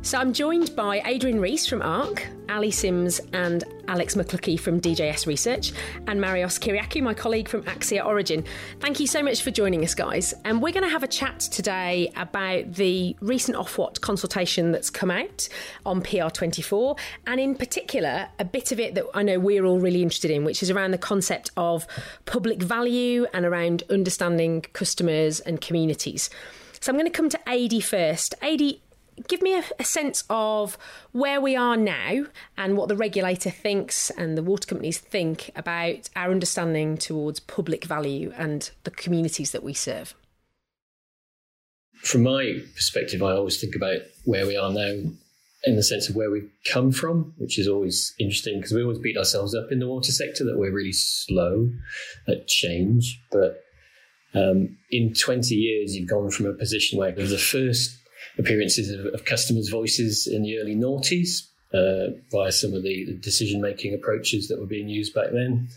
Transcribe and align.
So 0.00 0.16
I'm 0.16 0.32
joined 0.32 0.74
by 0.74 1.02
Adrian 1.04 1.40
Rees 1.40 1.66
from 1.66 1.82
ARC, 1.82 2.26
Ali 2.48 2.70
Sims 2.70 3.20
and 3.32 3.64
Alex 3.88 4.14
McCluskey 4.14 4.58
from 4.58 4.80
DJS 4.80 5.26
Research, 5.26 5.72
and 6.06 6.18
Marios 6.20 6.58
Kyriakou, 6.58 7.02
my 7.02 7.12
colleague 7.12 7.48
from 7.48 7.62
Axia 7.64 8.06
Origin. 8.06 8.44
Thank 8.80 9.00
you 9.00 9.06
so 9.06 9.22
much 9.22 9.42
for 9.42 9.50
joining 9.50 9.84
us, 9.84 9.94
guys. 9.94 10.32
And 10.44 10.62
we're 10.62 10.72
going 10.72 10.84
to 10.84 10.88
have 10.88 11.02
a 11.02 11.08
chat 11.08 11.40
today 11.40 12.10
about 12.16 12.72
the 12.74 13.16
recent 13.20 13.58
Ofwat 13.58 14.00
consultation 14.00 14.72
that's 14.72 14.88
come 14.88 15.10
out 15.10 15.48
on 15.84 16.00
PR24, 16.00 16.98
and 17.26 17.40
in 17.40 17.54
particular, 17.54 18.28
a 18.38 18.44
bit 18.44 18.72
of 18.72 18.80
it 18.80 18.94
that 18.94 19.04
I 19.12 19.22
know 19.22 19.38
we're 19.38 19.66
all 19.66 19.80
really 19.80 20.02
interested 20.02 20.30
in, 20.30 20.44
which 20.44 20.62
is 20.62 20.70
around 20.70 20.92
the 20.92 20.98
concept 20.98 21.50
of 21.56 21.86
public 22.24 22.62
value 22.62 23.26
and 23.34 23.44
around 23.44 23.82
understanding 23.90 24.62
customers 24.72 25.40
and 25.40 25.60
communities. 25.60 26.30
So 26.80 26.92
I'm 26.92 26.96
going 26.96 27.10
to 27.10 27.16
come 27.16 27.28
to 27.28 27.40
Adi 27.46 27.80
first. 27.80 28.36
Adi, 28.40 28.80
give 29.26 29.42
me 29.42 29.54
a, 29.54 29.64
a, 29.78 29.84
sense 29.84 30.24
of 30.30 30.78
where 31.12 31.40
we 31.40 31.56
are 31.56 31.76
now 31.76 32.26
and 32.56 32.76
what 32.76 32.88
the 32.88 32.96
regulator 32.96 33.50
thinks 33.50 34.10
and 34.10 34.36
the 34.36 34.42
water 34.42 34.66
companies 34.66 34.98
think 34.98 35.50
about 35.56 36.08
our 36.14 36.30
understanding 36.30 36.96
towards 36.96 37.40
public 37.40 37.84
value 37.84 38.32
and 38.36 38.70
the 38.84 38.90
communities 38.90 39.50
that 39.50 39.62
we 39.62 39.74
serve. 39.74 40.14
From 42.02 42.22
my 42.22 42.60
perspective, 42.74 43.22
I 43.22 43.32
always 43.32 43.60
think 43.60 43.74
about 43.74 43.98
where 44.24 44.46
we 44.46 44.56
are 44.56 44.72
now 44.72 45.10
in 45.64 45.76
the 45.76 45.82
sense 45.82 46.08
of 46.08 46.14
where 46.14 46.30
we've 46.30 46.50
come 46.70 46.92
from, 46.92 47.34
which 47.38 47.58
is 47.58 47.66
always 47.66 48.14
interesting 48.20 48.58
because 48.58 48.72
we 48.72 48.82
always 48.82 48.98
beat 48.98 49.16
ourselves 49.16 49.54
up 49.54 49.72
in 49.72 49.80
the 49.80 49.88
water 49.88 50.12
sector 50.12 50.44
that 50.44 50.58
we're 50.58 50.72
really 50.72 50.92
slow 50.92 51.70
at 52.28 52.46
change. 52.46 53.20
But 53.32 53.60
um, 54.34 54.76
in 54.90 55.14
20 55.14 55.54
years, 55.54 55.96
you've 55.96 56.08
gone 56.08 56.30
from 56.30 56.46
a 56.46 56.52
position 56.52 56.98
where 56.98 57.12
the 57.12 57.38
first 57.38 57.97
appearances 58.38 58.90
of, 58.90 59.06
of 59.14 59.24
customers' 59.24 59.68
voices 59.68 60.26
in 60.26 60.42
the 60.42 60.58
early 60.58 60.74
noughties 60.74 61.48
uh, 61.74 62.14
via 62.30 62.52
some 62.52 62.72
of 62.74 62.82
the, 62.82 63.18
decision 63.20 63.60
making 63.60 63.94
approaches 63.94 64.48
that 64.48 64.58
were 64.58 64.66
being 64.66 64.88
used 64.88 65.14
back 65.14 65.30
then, 65.32 65.68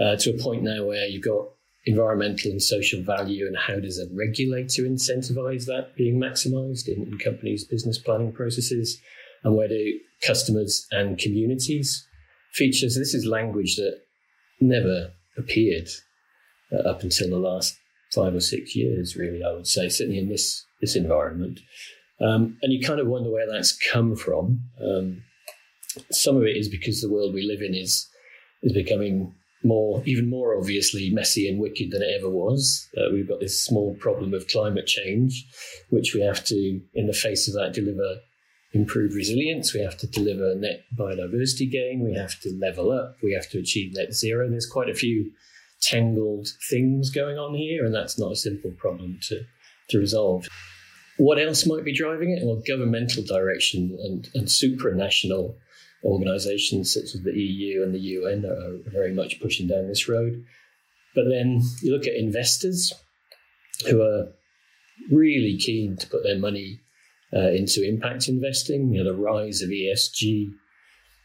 uh, 0.00 0.16
to 0.16 0.30
a 0.30 0.38
point 0.38 0.62
now 0.62 0.84
where 0.84 1.06
you've 1.06 1.24
got 1.24 1.46
environmental 1.86 2.50
and 2.50 2.62
social 2.62 3.02
value, 3.02 3.46
and 3.46 3.56
how 3.56 3.78
does 3.80 3.98
a 3.98 4.06
regulator 4.14 4.82
incentivize 4.82 5.66
that 5.66 5.94
being 5.96 6.18
maximized 6.18 6.86
in, 6.86 7.02
in 7.02 7.18
companies' 7.18 7.64
business 7.64 7.98
planning 7.98 8.32
processes, 8.32 9.00
and 9.42 9.56
where 9.56 9.68
do 9.68 9.98
customers 10.24 10.86
and 10.92 11.18
communities 11.18 12.06
feature? 12.52 12.88
So 12.88 12.98
this 13.00 13.14
is 13.14 13.26
language 13.26 13.76
that 13.76 14.00
never 14.60 15.12
appeared 15.36 15.88
uh, 16.72 16.88
up 16.88 17.02
until 17.02 17.30
the 17.30 17.38
last 17.38 17.76
five 18.14 18.34
or 18.34 18.40
six 18.40 18.76
years, 18.76 19.16
really, 19.16 19.42
I 19.42 19.52
would 19.52 19.66
say, 19.66 19.88
certainly 19.88 20.18
in 20.18 20.28
this 20.28 20.64
this 20.80 20.96
environment. 20.96 21.60
Um, 22.20 22.58
and 22.62 22.72
you 22.72 22.80
kind 22.80 23.00
of 23.00 23.06
wonder 23.06 23.30
where 23.30 23.50
that's 23.50 23.76
come 23.92 24.14
from. 24.16 24.60
Um, 24.80 25.22
some 26.10 26.36
of 26.36 26.44
it 26.44 26.56
is 26.56 26.68
because 26.68 27.00
the 27.00 27.10
world 27.10 27.34
we 27.34 27.46
live 27.46 27.62
in 27.62 27.74
is 27.74 28.08
is 28.62 28.72
becoming 28.72 29.34
more, 29.64 30.02
even 30.06 30.28
more 30.28 30.56
obviously 30.56 31.10
messy 31.10 31.48
and 31.48 31.60
wicked 31.60 31.90
than 31.90 32.02
it 32.02 32.14
ever 32.18 32.28
was. 32.28 32.88
Uh, 32.96 33.10
we've 33.12 33.28
got 33.28 33.40
this 33.40 33.64
small 33.64 33.94
problem 33.96 34.34
of 34.34 34.48
climate 34.48 34.86
change, 34.86 35.46
which 35.90 36.14
we 36.14 36.20
have 36.20 36.44
to, 36.44 36.80
in 36.94 37.06
the 37.06 37.12
face 37.12 37.48
of 37.48 37.54
that, 37.54 37.72
deliver 37.72 38.20
improved 38.72 39.14
resilience. 39.14 39.74
We 39.74 39.80
have 39.80 39.98
to 39.98 40.06
deliver 40.06 40.54
net 40.54 40.84
biodiversity 40.98 41.70
gain. 41.70 42.02
We 42.02 42.14
have 42.14 42.40
to 42.40 42.50
level 42.58 42.90
up. 42.90 43.16
We 43.22 43.34
have 43.34 43.48
to 43.50 43.58
achieve 43.58 43.94
net 43.94 44.14
zero. 44.14 44.48
There's 44.48 44.66
quite 44.66 44.88
a 44.88 44.94
few 44.94 45.30
tangled 45.82 46.48
things 46.70 47.10
going 47.10 47.38
on 47.38 47.54
here, 47.54 47.84
and 47.84 47.94
that's 47.94 48.18
not 48.18 48.32
a 48.32 48.36
simple 48.36 48.70
problem 48.78 49.18
to, 49.28 49.44
to 49.90 49.98
resolve. 49.98 50.46
What 51.18 51.38
else 51.38 51.66
might 51.66 51.84
be 51.84 51.94
driving 51.94 52.30
it? 52.30 52.44
Well, 52.44 52.62
governmental 52.66 53.22
direction 53.22 53.96
and, 54.02 54.28
and 54.34 54.46
supranational 54.46 55.54
organizations 56.04 56.94
such 56.94 57.14
as 57.14 57.22
the 57.22 57.32
EU 57.32 57.82
and 57.82 57.94
the 57.94 58.00
UN 58.00 58.44
are 58.44 58.78
very 58.90 59.12
much 59.12 59.40
pushing 59.40 59.68
down 59.68 59.88
this 59.88 60.08
road. 60.08 60.44
But 61.14 61.24
then 61.28 61.60
you 61.82 61.92
look 61.92 62.06
at 62.06 62.14
investors 62.14 62.92
who 63.88 64.00
are 64.00 64.32
really 65.10 65.58
keen 65.58 65.96
to 65.98 66.08
put 66.08 66.22
their 66.22 66.38
money 66.38 66.80
uh, 67.34 67.50
into 67.50 67.86
impact 67.86 68.28
investing. 68.28 68.92
You 68.92 69.04
know, 69.04 69.12
the 69.12 69.18
rise 69.18 69.62
of 69.62 69.68
ESG 69.68 70.52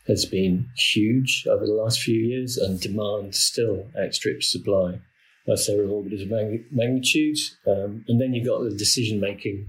has 0.08 0.26
been 0.26 0.70
huge 0.76 1.46
over 1.50 1.66
the 1.66 1.74
last 1.74 2.00
few 2.00 2.20
years, 2.20 2.58
and 2.58 2.80
demand 2.80 3.36
still 3.36 3.88
outstrips 4.00 4.52
supply 4.52 5.00
by 5.46 5.56
several 5.56 5.92
orders 5.92 6.22
of 6.22 6.30
magnitude. 6.72 7.38
Um, 7.66 8.04
and 8.08 8.20
then 8.20 8.34
you've 8.34 8.48
got 8.48 8.64
the 8.64 8.76
decision 8.76 9.20
making 9.20 9.68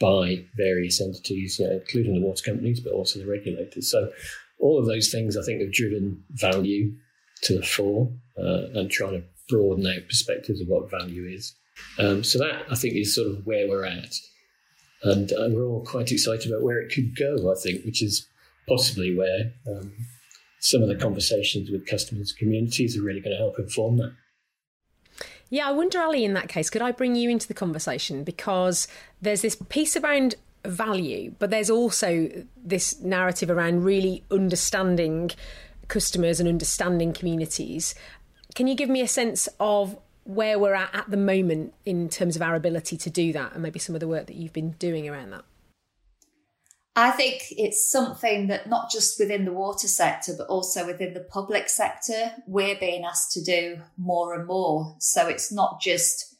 by 0.00 0.44
various 0.56 1.00
entities, 1.00 1.58
you 1.58 1.66
know, 1.66 1.74
including 1.74 2.14
the 2.14 2.26
water 2.26 2.42
companies, 2.44 2.80
but 2.80 2.92
also 2.92 3.18
the 3.18 3.26
regulators. 3.26 3.90
So 3.90 4.10
all 4.58 4.78
of 4.78 4.86
those 4.86 5.10
things, 5.10 5.36
I 5.36 5.42
think, 5.42 5.60
have 5.60 5.72
driven 5.72 6.22
value 6.30 6.94
to 7.42 7.56
the 7.56 7.62
fore 7.62 8.10
uh, 8.38 8.68
and 8.74 8.90
trying 8.90 9.20
to 9.20 9.24
broaden 9.48 9.86
out 9.86 10.08
perspectives 10.08 10.60
of 10.60 10.68
what 10.68 10.90
value 10.90 11.26
is. 11.26 11.54
Um, 11.98 12.24
so 12.24 12.38
that, 12.38 12.62
I 12.70 12.74
think, 12.74 12.94
is 12.94 13.14
sort 13.14 13.28
of 13.28 13.46
where 13.46 13.68
we're 13.68 13.84
at. 13.84 14.14
And 15.02 15.30
uh, 15.32 15.48
we're 15.50 15.66
all 15.66 15.84
quite 15.84 16.10
excited 16.12 16.50
about 16.50 16.62
where 16.62 16.80
it 16.80 16.92
could 16.94 17.16
go, 17.16 17.52
I 17.52 17.60
think, 17.60 17.84
which 17.84 18.02
is 18.02 18.26
possibly 18.68 19.16
where 19.16 19.52
um, 19.68 19.92
some 20.60 20.82
of 20.82 20.88
the 20.88 20.96
conversations 20.96 21.70
with 21.70 21.86
customers 21.86 22.32
communities 22.32 22.96
are 22.96 23.02
really 23.02 23.20
going 23.20 23.36
to 23.36 23.42
help 23.42 23.58
inform 23.58 23.98
that. 23.98 24.14
Yeah, 25.50 25.68
I 25.68 25.72
wonder, 25.72 26.00
Ali, 26.00 26.24
in 26.24 26.34
that 26.34 26.48
case, 26.48 26.70
could 26.70 26.82
I 26.82 26.90
bring 26.90 27.14
you 27.14 27.30
into 27.30 27.46
the 27.46 27.54
conversation? 27.54 28.24
Because 28.24 28.88
there's 29.20 29.42
this 29.42 29.56
piece 29.68 29.96
around 29.96 30.36
value, 30.64 31.34
but 31.38 31.50
there's 31.50 31.70
also 31.70 32.30
this 32.56 32.98
narrative 33.00 33.50
around 33.50 33.84
really 33.84 34.24
understanding 34.30 35.30
customers 35.88 36.40
and 36.40 36.48
understanding 36.48 37.12
communities. 37.12 37.94
Can 38.54 38.66
you 38.66 38.74
give 38.74 38.88
me 38.88 39.00
a 39.00 39.08
sense 39.08 39.48
of 39.60 39.98
where 40.24 40.58
we're 40.58 40.74
at 40.74 40.94
at 40.94 41.10
the 41.10 41.16
moment 41.16 41.74
in 41.84 42.08
terms 42.08 42.34
of 42.34 42.42
our 42.42 42.54
ability 42.54 42.96
to 42.96 43.10
do 43.10 43.32
that 43.34 43.52
and 43.52 43.62
maybe 43.62 43.78
some 43.78 43.94
of 43.94 44.00
the 44.00 44.08
work 44.08 44.26
that 44.26 44.36
you've 44.36 44.52
been 44.52 44.70
doing 44.72 45.08
around 45.08 45.30
that? 45.30 45.44
I 46.96 47.10
think 47.10 47.42
it's 47.50 47.90
something 47.90 48.46
that 48.48 48.68
not 48.68 48.88
just 48.90 49.18
within 49.18 49.44
the 49.44 49.52
water 49.52 49.88
sector, 49.88 50.32
but 50.38 50.46
also 50.46 50.86
within 50.86 51.12
the 51.12 51.26
public 51.28 51.68
sector, 51.68 52.32
we're 52.46 52.78
being 52.78 53.04
asked 53.04 53.32
to 53.32 53.42
do 53.42 53.80
more 53.96 54.32
and 54.32 54.46
more. 54.46 54.94
So 55.00 55.26
it's 55.26 55.50
not 55.50 55.80
just 55.80 56.36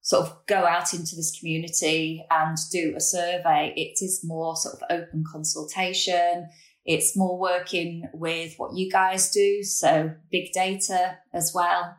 sort 0.00 0.26
of 0.26 0.46
go 0.46 0.64
out 0.64 0.94
into 0.94 1.14
this 1.14 1.38
community 1.38 2.24
and 2.30 2.56
do 2.72 2.94
a 2.96 3.00
survey. 3.00 3.74
It 3.76 4.02
is 4.02 4.24
more 4.24 4.56
sort 4.56 4.76
of 4.76 4.82
open 4.88 5.24
consultation. 5.30 6.48
It's 6.86 7.14
more 7.14 7.38
working 7.38 8.08
with 8.14 8.54
what 8.56 8.74
you 8.74 8.90
guys 8.90 9.30
do. 9.30 9.62
So 9.62 10.14
big 10.32 10.52
data 10.52 11.18
as 11.34 11.52
well 11.54 11.96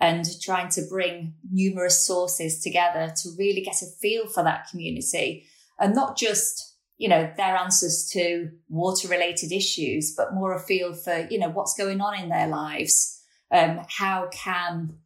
and 0.00 0.24
trying 0.40 0.70
to 0.70 0.82
bring 0.88 1.34
numerous 1.52 2.06
sources 2.06 2.62
together 2.62 3.12
to 3.22 3.28
really 3.38 3.60
get 3.60 3.82
a 3.82 3.86
feel 4.00 4.26
for 4.28 4.42
that 4.42 4.66
community 4.70 5.44
and 5.78 5.94
not 5.94 6.16
just 6.16 6.69
you 7.00 7.08
know, 7.08 7.32
their 7.38 7.56
answers 7.56 8.10
to 8.12 8.50
water 8.68 9.08
related 9.08 9.52
issues, 9.52 10.12
but 10.14 10.34
more 10.34 10.54
a 10.54 10.60
feel 10.60 10.92
for, 10.92 11.26
you 11.30 11.38
know, 11.38 11.48
what's 11.48 11.72
going 11.72 11.98
on 12.02 12.14
in 12.14 12.28
their 12.28 12.46
lives. 12.46 13.18
Um, 13.50 13.80
how 13.88 14.28
can 14.30 14.98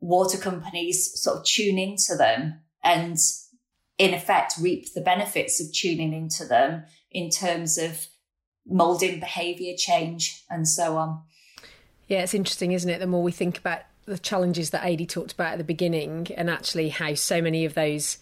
water 0.00 0.36
companies 0.36 1.12
sort 1.14 1.38
of 1.38 1.44
tune 1.44 1.78
into 1.78 2.16
them 2.16 2.58
and 2.82 3.16
in 3.96 4.12
effect 4.12 4.54
reap 4.60 4.92
the 4.92 5.00
benefits 5.00 5.60
of 5.60 5.72
tuning 5.72 6.12
into 6.12 6.44
them 6.44 6.82
in 7.12 7.30
terms 7.30 7.78
of 7.78 8.08
molding 8.66 9.20
behavior 9.20 9.74
change 9.78 10.42
and 10.50 10.66
so 10.66 10.96
on. 10.96 11.22
Yeah, 12.08 12.22
it's 12.22 12.34
interesting, 12.34 12.72
isn't 12.72 12.90
it? 12.90 12.98
The 12.98 13.06
more 13.06 13.22
we 13.22 13.30
think 13.30 13.56
about 13.56 13.82
the 14.06 14.18
challenges 14.18 14.70
that 14.70 14.84
Adi 14.84 15.06
talked 15.06 15.32
about 15.32 15.52
at 15.52 15.58
the 15.58 15.64
beginning 15.64 16.26
and 16.36 16.50
actually 16.50 16.88
how 16.88 17.14
so 17.14 17.40
many 17.40 17.64
of 17.64 17.74
those 17.74 18.18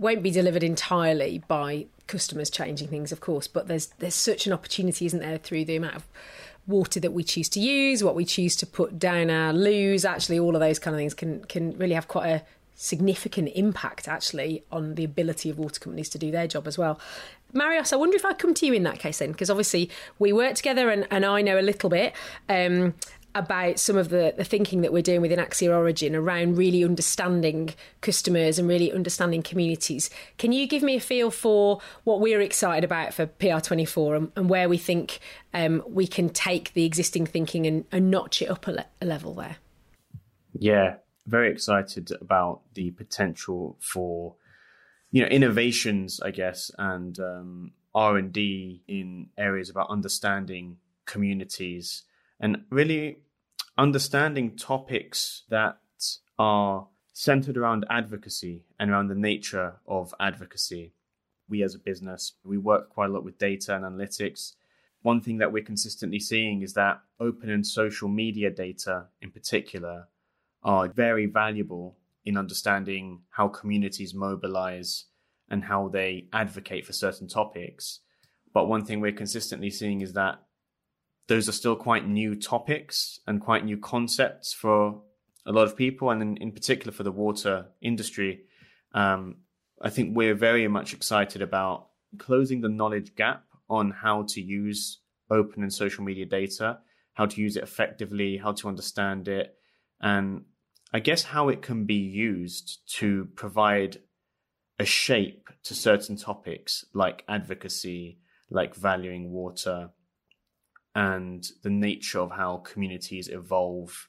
won't 0.00 0.22
be 0.22 0.30
delivered 0.30 0.64
entirely 0.64 1.42
by 1.46 1.86
customers 2.06 2.50
changing 2.50 2.88
things, 2.88 3.12
of 3.12 3.20
course, 3.20 3.46
but 3.46 3.68
there's 3.68 3.86
there's 3.98 4.14
such 4.14 4.46
an 4.46 4.52
opportunity, 4.52 5.06
isn't 5.06 5.20
there, 5.20 5.38
through 5.38 5.66
the 5.66 5.76
amount 5.76 5.94
of 5.94 6.06
water 6.66 6.98
that 7.00 7.12
we 7.12 7.22
choose 7.22 7.48
to 7.50 7.60
use, 7.60 8.02
what 8.02 8.14
we 8.14 8.24
choose 8.24 8.56
to 8.56 8.66
put 8.66 8.98
down 8.98 9.30
our 9.30 9.52
loos, 9.52 10.04
actually 10.04 10.38
all 10.38 10.56
of 10.56 10.60
those 10.60 10.78
kind 10.78 10.94
of 10.94 10.98
things 10.98 11.14
can 11.14 11.44
can 11.44 11.76
really 11.78 11.94
have 11.94 12.08
quite 12.08 12.28
a 12.28 12.42
significant 12.74 13.50
impact 13.54 14.08
actually 14.08 14.64
on 14.72 14.94
the 14.94 15.04
ability 15.04 15.50
of 15.50 15.58
water 15.58 15.78
companies 15.78 16.08
to 16.08 16.18
do 16.18 16.30
their 16.30 16.46
job 16.46 16.66
as 16.66 16.78
well. 16.78 16.98
Marios, 17.52 17.92
I 17.92 17.96
wonder 17.96 18.16
if 18.16 18.24
I 18.24 18.32
come 18.32 18.54
to 18.54 18.66
you 18.66 18.72
in 18.72 18.84
that 18.84 18.98
case 18.98 19.18
then, 19.18 19.32
because 19.32 19.50
obviously 19.50 19.90
we 20.18 20.32
work 20.32 20.54
together 20.54 20.88
and, 20.88 21.06
and 21.10 21.26
I 21.26 21.42
know 21.42 21.58
a 21.58 21.60
little 21.60 21.90
bit. 21.90 22.14
Um, 22.48 22.94
about 23.34 23.78
some 23.78 23.96
of 23.96 24.08
the, 24.08 24.34
the 24.36 24.44
thinking 24.44 24.80
that 24.80 24.92
we're 24.92 25.02
doing 25.02 25.20
within 25.20 25.38
Axia 25.38 25.74
Origin 25.74 26.16
around 26.16 26.58
really 26.58 26.84
understanding 26.84 27.74
customers 28.00 28.58
and 28.58 28.68
really 28.68 28.92
understanding 28.92 29.42
communities. 29.42 30.10
Can 30.38 30.52
you 30.52 30.66
give 30.66 30.82
me 30.82 30.96
a 30.96 31.00
feel 31.00 31.30
for 31.30 31.80
what 32.04 32.20
we're 32.20 32.40
excited 32.40 32.84
about 32.84 33.14
for 33.14 33.26
PR24 33.26 34.16
and, 34.16 34.32
and 34.36 34.50
where 34.50 34.68
we 34.68 34.78
think 34.78 35.20
um, 35.54 35.82
we 35.86 36.06
can 36.06 36.28
take 36.28 36.72
the 36.72 36.84
existing 36.84 37.26
thinking 37.26 37.66
and, 37.66 37.84
and 37.92 38.10
notch 38.10 38.42
it 38.42 38.50
up 38.50 38.66
a, 38.66 38.72
le- 38.72 38.86
a 39.00 39.06
level 39.06 39.34
there? 39.34 39.56
Yeah, 40.52 40.96
very 41.26 41.50
excited 41.50 42.10
about 42.20 42.62
the 42.74 42.90
potential 42.90 43.78
for 43.80 44.34
you 45.12 45.22
know 45.22 45.28
innovations, 45.28 46.20
I 46.20 46.30
guess, 46.30 46.70
and 46.78 47.18
um, 47.18 47.72
R 47.94 48.16
and 48.16 48.32
D 48.32 48.82
in 48.88 49.28
areas 49.38 49.70
about 49.70 49.90
understanding 49.90 50.76
communities 51.06 52.04
and 52.40 52.64
really 52.70 53.18
understanding 53.76 54.56
topics 54.56 55.44
that 55.50 55.78
are 56.38 56.88
centered 57.12 57.58
around 57.58 57.84
advocacy 57.90 58.64
and 58.78 58.90
around 58.90 59.08
the 59.08 59.14
nature 59.14 59.74
of 59.86 60.14
advocacy. 60.18 60.94
We 61.48 61.62
as 61.62 61.74
a 61.74 61.78
business, 61.78 62.32
we 62.44 62.56
work 62.56 62.88
quite 62.88 63.10
a 63.10 63.12
lot 63.12 63.24
with 63.24 63.38
data 63.38 63.76
and 63.76 63.84
analytics. 63.84 64.54
One 65.02 65.20
thing 65.20 65.38
that 65.38 65.52
we're 65.52 65.64
consistently 65.64 66.20
seeing 66.20 66.62
is 66.62 66.72
that 66.74 67.00
open 67.18 67.50
and 67.50 67.66
social 67.66 68.08
media 68.08 68.50
data 68.50 69.06
in 69.20 69.30
particular 69.30 70.08
are 70.62 70.88
very 70.88 71.26
valuable 71.26 71.96
in 72.24 72.36
understanding 72.36 73.20
how 73.30 73.48
communities 73.48 74.14
mobilize 74.14 75.06
and 75.48 75.64
how 75.64 75.88
they 75.88 76.26
advocate 76.32 76.86
for 76.86 76.92
certain 76.92 77.28
topics. 77.28 78.00
But 78.52 78.68
one 78.68 78.84
thing 78.84 79.00
we're 79.00 79.12
consistently 79.12 79.70
seeing 79.70 80.00
is 80.00 80.12
that 80.14 80.40
those 81.30 81.48
are 81.48 81.52
still 81.52 81.76
quite 81.76 82.08
new 82.08 82.34
topics 82.34 83.20
and 83.28 83.40
quite 83.40 83.64
new 83.64 83.76
concepts 83.76 84.52
for 84.52 85.00
a 85.46 85.52
lot 85.52 85.64
of 85.68 85.76
people, 85.76 86.10
and 86.10 86.20
in, 86.20 86.36
in 86.38 86.50
particular 86.50 86.90
for 86.90 87.04
the 87.04 87.12
water 87.12 87.66
industry. 87.80 88.40
Um, 88.92 89.36
I 89.80 89.90
think 89.90 90.16
we're 90.16 90.34
very 90.34 90.66
much 90.66 90.92
excited 90.92 91.40
about 91.40 91.86
closing 92.18 92.60
the 92.60 92.68
knowledge 92.68 93.14
gap 93.14 93.44
on 93.68 93.92
how 93.92 94.24
to 94.30 94.40
use 94.40 94.98
open 95.30 95.62
and 95.62 95.72
social 95.72 96.02
media 96.02 96.26
data, 96.26 96.80
how 97.14 97.26
to 97.26 97.40
use 97.40 97.56
it 97.56 97.62
effectively, 97.62 98.36
how 98.36 98.50
to 98.54 98.66
understand 98.66 99.28
it, 99.28 99.54
and 100.00 100.46
I 100.92 100.98
guess 100.98 101.22
how 101.22 101.48
it 101.48 101.62
can 101.62 101.84
be 101.84 102.02
used 102.30 102.80
to 102.98 103.28
provide 103.36 103.98
a 104.80 104.84
shape 104.84 105.48
to 105.62 105.76
certain 105.76 106.16
topics 106.16 106.84
like 106.92 107.22
advocacy, 107.28 108.18
like 108.50 108.74
valuing 108.74 109.30
water, 109.30 109.90
and 110.94 111.46
the 111.62 111.70
nature 111.70 112.20
of 112.20 112.32
how 112.32 112.58
communities 112.58 113.28
evolve. 113.28 114.08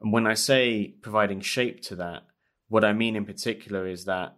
And 0.00 0.12
when 0.12 0.26
I 0.26 0.34
say 0.34 0.94
providing 1.02 1.40
shape 1.40 1.82
to 1.82 1.96
that, 1.96 2.22
what 2.68 2.84
I 2.84 2.92
mean 2.92 3.16
in 3.16 3.24
particular 3.24 3.86
is 3.86 4.04
that 4.06 4.36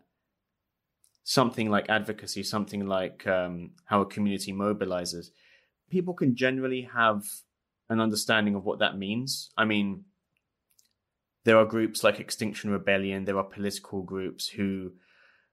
something 1.22 1.70
like 1.70 1.88
advocacy, 1.88 2.42
something 2.42 2.86
like 2.86 3.26
um, 3.26 3.70
how 3.84 4.00
a 4.00 4.06
community 4.06 4.52
mobilizes, 4.52 5.30
people 5.90 6.14
can 6.14 6.36
generally 6.36 6.88
have 6.94 7.24
an 7.88 8.00
understanding 8.00 8.54
of 8.54 8.64
what 8.64 8.80
that 8.80 8.98
means. 8.98 9.50
I 9.56 9.64
mean, 9.64 10.04
there 11.44 11.58
are 11.58 11.64
groups 11.64 12.02
like 12.02 12.18
Extinction 12.18 12.70
Rebellion, 12.70 13.24
there 13.24 13.38
are 13.38 13.44
political 13.44 14.02
groups 14.02 14.48
who 14.48 14.92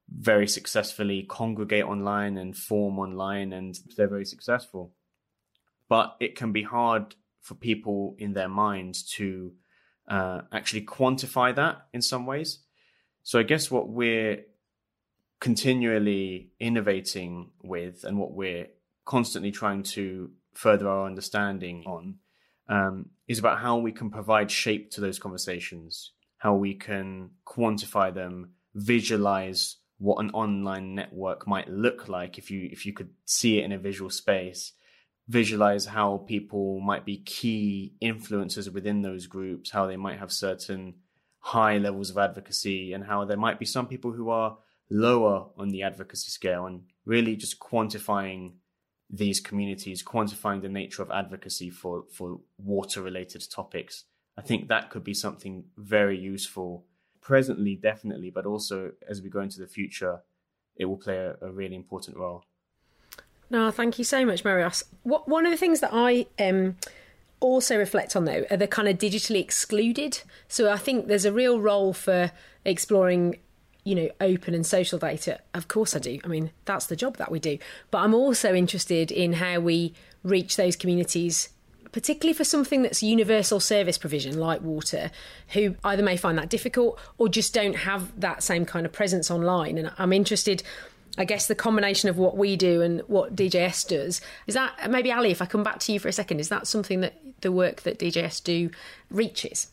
very 0.10 0.48
successfully 0.48 1.24
congregate 1.24 1.86
online 1.86 2.38
and 2.38 2.56
form 2.56 3.00
online, 3.00 3.54
and 3.54 3.76
they're 3.96 4.08
very 4.08 4.26
successful. 4.26 4.94
But 5.94 6.16
it 6.20 6.36
can 6.36 6.52
be 6.52 6.64
hard 6.64 7.14
for 7.40 7.54
people 7.54 8.16
in 8.18 8.34
their 8.34 8.50
minds 8.50 9.04
to 9.18 9.52
uh, 10.08 10.42
actually 10.52 10.86
quantify 10.88 11.54
that 11.54 11.86
in 11.94 12.02
some 12.02 12.26
ways. 12.26 12.64
So 13.22 13.38
I 13.38 13.44
guess 13.44 13.70
what 13.70 13.90
we're 13.90 14.44
continually 15.40 16.50
innovating 16.60 17.52
with 17.62 18.06
and 18.06 18.18
what 18.18 18.34
we're 18.34 18.70
constantly 19.06 19.52
trying 19.52 19.84
to 19.84 20.32
further 20.56 20.90
our 20.90 21.06
understanding 21.06 21.84
on 21.86 22.16
um, 22.70 23.12
is 23.28 23.38
about 23.38 23.60
how 23.60 23.78
we 23.78 23.92
can 23.92 24.10
provide 24.10 24.50
shape 24.50 24.90
to 24.94 25.00
those 25.00 25.20
conversations, 25.20 26.14
how 26.40 26.56
we 26.56 26.74
can 26.74 27.30
quantify 27.46 28.12
them, 28.12 28.54
visualize 28.74 29.78
what 30.00 30.18
an 30.24 30.32
online 30.32 30.96
network 30.96 31.46
might 31.46 31.70
look 31.70 32.10
like 32.10 32.40
if 32.40 32.50
you 32.50 32.68
if 32.72 32.84
you 32.84 32.94
could 32.94 33.12
see 33.26 33.60
it 33.60 33.64
in 33.64 33.72
a 33.72 33.78
visual 33.78 34.10
space 34.10 34.74
visualize 35.28 35.86
how 35.86 36.18
people 36.28 36.80
might 36.80 37.06
be 37.06 37.18
key 37.18 37.94
influencers 38.02 38.72
within 38.72 39.02
those 39.02 39.28
groups 39.28 39.72
how 39.72 39.86
they 39.86 39.98
might 39.98 40.20
have 40.20 40.32
certain 40.32 40.94
high 41.40 41.78
levels 41.78 42.10
of 42.10 42.18
advocacy 42.18 42.94
and 42.94 43.06
how 43.06 43.24
there 43.26 43.38
might 43.38 43.60
be 43.60 43.66
some 43.66 43.88
people 43.88 44.12
who 44.12 44.30
are 44.30 44.58
lower 44.90 45.48
on 45.58 45.70
the 45.70 45.82
advocacy 45.82 46.30
scale 46.30 46.66
and 46.66 46.84
really 47.06 47.36
just 47.36 47.60
quantifying 47.60 48.52
these 49.10 49.40
communities 49.40 50.04
quantifying 50.04 50.62
the 50.62 50.70
nature 50.70 51.02
of 51.02 51.12
advocacy 51.12 51.70
for 51.70 52.04
for 52.14 52.42
water 52.58 53.02
related 53.02 53.44
topics 53.50 54.04
i 54.38 54.42
think 54.42 54.68
that 54.68 54.90
could 54.90 55.04
be 55.04 55.14
something 55.14 55.64
very 55.78 56.18
useful 56.18 56.86
presently, 57.24 57.76
definitely, 57.76 58.30
but 58.30 58.46
also 58.46 58.92
as 59.10 59.22
we 59.22 59.30
go 59.30 59.40
into 59.40 59.60
the 59.60 59.68
future, 59.68 60.22
it 60.76 60.86
will 60.86 60.98
play 60.98 61.18
a, 61.18 61.36
a 61.42 61.52
really 61.52 61.76
important 61.76 62.18
role. 62.18 62.44
No, 63.54 63.70
thank 63.70 64.00
you 64.00 64.04
so 64.04 64.26
much, 64.26 64.44
Marios. 64.44 64.84
What, 65.04 65.30
one 65.30 65.46
of 65.46 65.52
the 65.52 65.58
things 65.58 65.80
that 65.82 65.92
I 65.94 66.26
um, 66.40 66.76
also 67.40 67.78
reflect 67.78 68.16
on, 68.16 68.26
though, 68.26 68.46
are 68.50 68.58
the 68.58 68.68
kind 68.68 68.88
of 68.88 68.98
digitally 68.98 69.40
excluded. 69.40 70.22
So 70.48 70.72
I 70.72 70.78
think 70.78 71.06
there's 71.06 71.24
a 71.24 71.32
real 71.32 71.62
role 71.62 71.94
for 71.94 72.32
exploring 72.66 73.38
you 73.84 73.94
know, 73.94 74.10
open 74.20 74.56
and 74.56 74.66
social 74.66 74.98
data. 74.98 75.40
Of 75.54 75.68
course 75.68 75.96
I 75.96 76.00
do. 76.00 76.20
I 76.24 76.28
mean, 76.30 76.50
that's 76.66 76.88
the 76.88 76.96
job 76.96 77.18
that 77.18 77.30
we 77.30 77.38
do. 77.40 77.60
But 77.92 78.00
I'm 78.00 78.16
also 78.16 78.56
interested 78.56 79.12
in 79.12 79.34
how 79.34 79.60
we 79.60 79.94
reach 80.24 80.56
those 80.56 80.76
communities 80.76 81.50
particularly 81.94 82.34
for 82.34 82.44
something 82.44 82.82
that's 82.82 83.04
universal 83.04 83.60
service 83.60 84.00
provision 84.00 84.38
like 84.40 84.62
water, 84.62 85.12
who 85.50 85.76
either 85.84 86.04
may 86.04 86.18
find 86.18 86.38
that 86.38 86.50
difficult 86.50 87.00
or 87.20 87.30
just 87.30 87.54
don't 87.54 87.76
have 87.76 88.20
that 88.20 88.44
same 88.44 88.66
kind 88.66 88.86
of 88.86 88.92
presence 88.92 89.30
online. 89.30 89.78
And 89.78 89.92
I'm 90.00 90.12
interested. 90.12 90.64
I 91.18 91.26
guess 91.26 91.48
the 91.48 91.56
combination 91.56 92.10
of 92.10 92.18
what 92.18 92.38
we 92.38 92.56
do 92.56 92.82
and 92.82 93.02
what 93.02 93.36
DJS 93.36 93.88
does 93.88 94.20
is 94.48 94.56
that 94.56 94.90
maybe 94.90 95.12
Ali, 95.12 95.32
if 95.32 95.42
I 95.42 95.46
come 95.46 95.64
back 95.64 95.80
to 95.82 95.94
you 95.94 96.00
for 96.00 96.08
a 96.08 96.14
second, 96.14 96.40
is 96.40 96.50
that 96.50 96.66
something 96.66 97.02
that 97.02 97.14
the 97.42 97.52
work 97.52 97.82
that 97.84 98.00
DJS 98.00 98.44
do 98.44 98.72
reaches? 99.12 99.68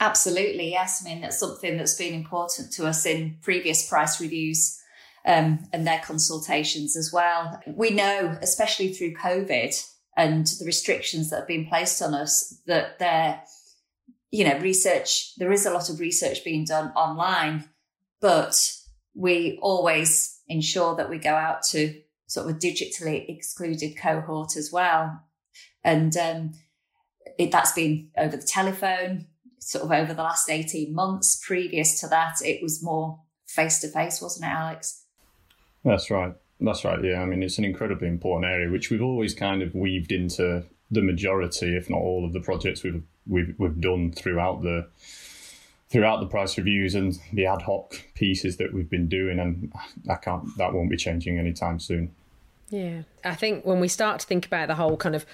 Absolutely, 0.00 0.70
yes. 0.70 1.02
I 1.02 1.08
mean, 1.08 1.20
that's 1.22 1.38
something 1.38 1.76
that's 1.76 1.96
been 1.96 2.14
important 2.14 2.72
to 2.72 2.86
us 2.86 3.06
in 3.06 3.36
previous 3.42 3.88
price 3.88 4.20
reviews 4.20 4.78
um, 5.26 5.60
and 5.72 5.86
their 5.86 6.00
consultations 6.00 6.96
as 6.96 7.12
well. 7.12 7.60
We 7.66 7.90
know, 7.90 8.36
especially 8.42 8.92
through 8.92 9.14
COVID, 9.14 9.74
and 10.16 10.46
the 10.46 10.64
restrictions 10.64 11.30
that 11.30 11.36
have 11.36 11.48
been 11.48 11.66
placed 11.66 12.02
on 12.02 12.14
us 12.14 12.60
that 12.66 12.98
there, 12.98 13.42
you 14.30 14.44
know, 14.44 14.58
research, 14.58 15.34
there 15.36 15.52
is 15.52 15.66
a 15.66 15.72
lot 15.72 15.88
of 15.88 16.00
research 16.00 16.44
being 16.44 16.64
done 16.64 16.88
online, 16.92 17.68
but 18.20 18.76
we 19.14 19.58
always 19.62 20.39
ensure 20.50 20.94
that 20.96 21.08
we 21.08 21.18
go 21.18 21.34
out 21.34 21.62
to 21.62 21.94
sort 22.26 22.50
of 22.50 22.56
a 22.56 22.58
digitally 22.58 23.28
excluded 23.28 23.96
cohort 23.96 24.56
as 24.56 24.70
well. 24.70 25.22
And 25.82 26.14
um, 26.16 26.52
it, 27.38 27.50
that's 27.50 27.72
been 27.72 28.10
over 28.18 28.36
the 28.36 28.46
telephone, 28.46 29.26
sort 29.58 29.84
of 29.84 29.92
over 29.92 30.12
the 30.12 30.22
last 30.22 30.50
18 30.50 30.94
months. 30.94 31.40
Previous 31.46 32.00
to 32.00 32.08
that, 32.08 32.36
it 32.44 32.62
was 32.62 32.82
more 32.82 33.20
face 33.46 33.80
to 33.80 33.88
face, 33.88 34.20
wasn't 34.20 34.46
it, 34.46 34.54
Alex? 34.54 35.04
That's 35.84 36.10
right. 36.10 36.34
That's 36.60 36.84
right. 36.84 37.02
Yeah, 37.02 37.22
I 37.22 37.24
mean 37.24 37.42
it's 37.42 37.58
an 37.58 37.64
incredibly 37.64 38.08
important 38.08 38.52
area 38.52 38.70
which 38.70 38.90
we've 38.90 39.02
always 39.02 39.32
kind 39.32 39.62
of 39.62 39.74
weaved 39.74 40.12
into 40.12 40.64
the 40.90 41.00
majority, 41.00 41.76
if 41.76 41.88
not 41.88 42.00
all, 42.00 42.26
of 42.26 42.32
the 42.32 42.40
projects 42.40 42.82
we've 42.82 43.02
we've 43.26 43.54
we've 43.58 43.80
done 43.80 44.12
throughout 44.12 44.62
the 44.62 44.88
throughout 45.90 46.20
the 46.20 46.26
price 46.26 46.56
reviews 46.56 46.94
and 46.94 47.18
the 47.32 47.46
ad 47.46 47.62
hoc 47.62 48.00
pieces 48.14 48.56
that 48.58 48.72
we've 48.72 48.90
been 48.90 49.08
doing, 49.08 49.38
and 49.38 49.72
I 50.08 50.16
can't 50.16 50.56
that 50.56 50.72
won't 50.72 50.90
be 50.90 50.96
changing 50.96 51.38
anytime 51.38 51.80
soon. 51.80 52.14
Yeah, 52.70 53.02
I 53.24 53.34
think 53.34 53.66
when 53.66 53.80
we 53.80 53.88
start 53.88 54.20
to 54.20 54.26
think 54.26 54.46
about 54.46 54.68
the 54.68 54.76
whole 54.76 54.96
kind 54.96 55.16
of 55.16 55.26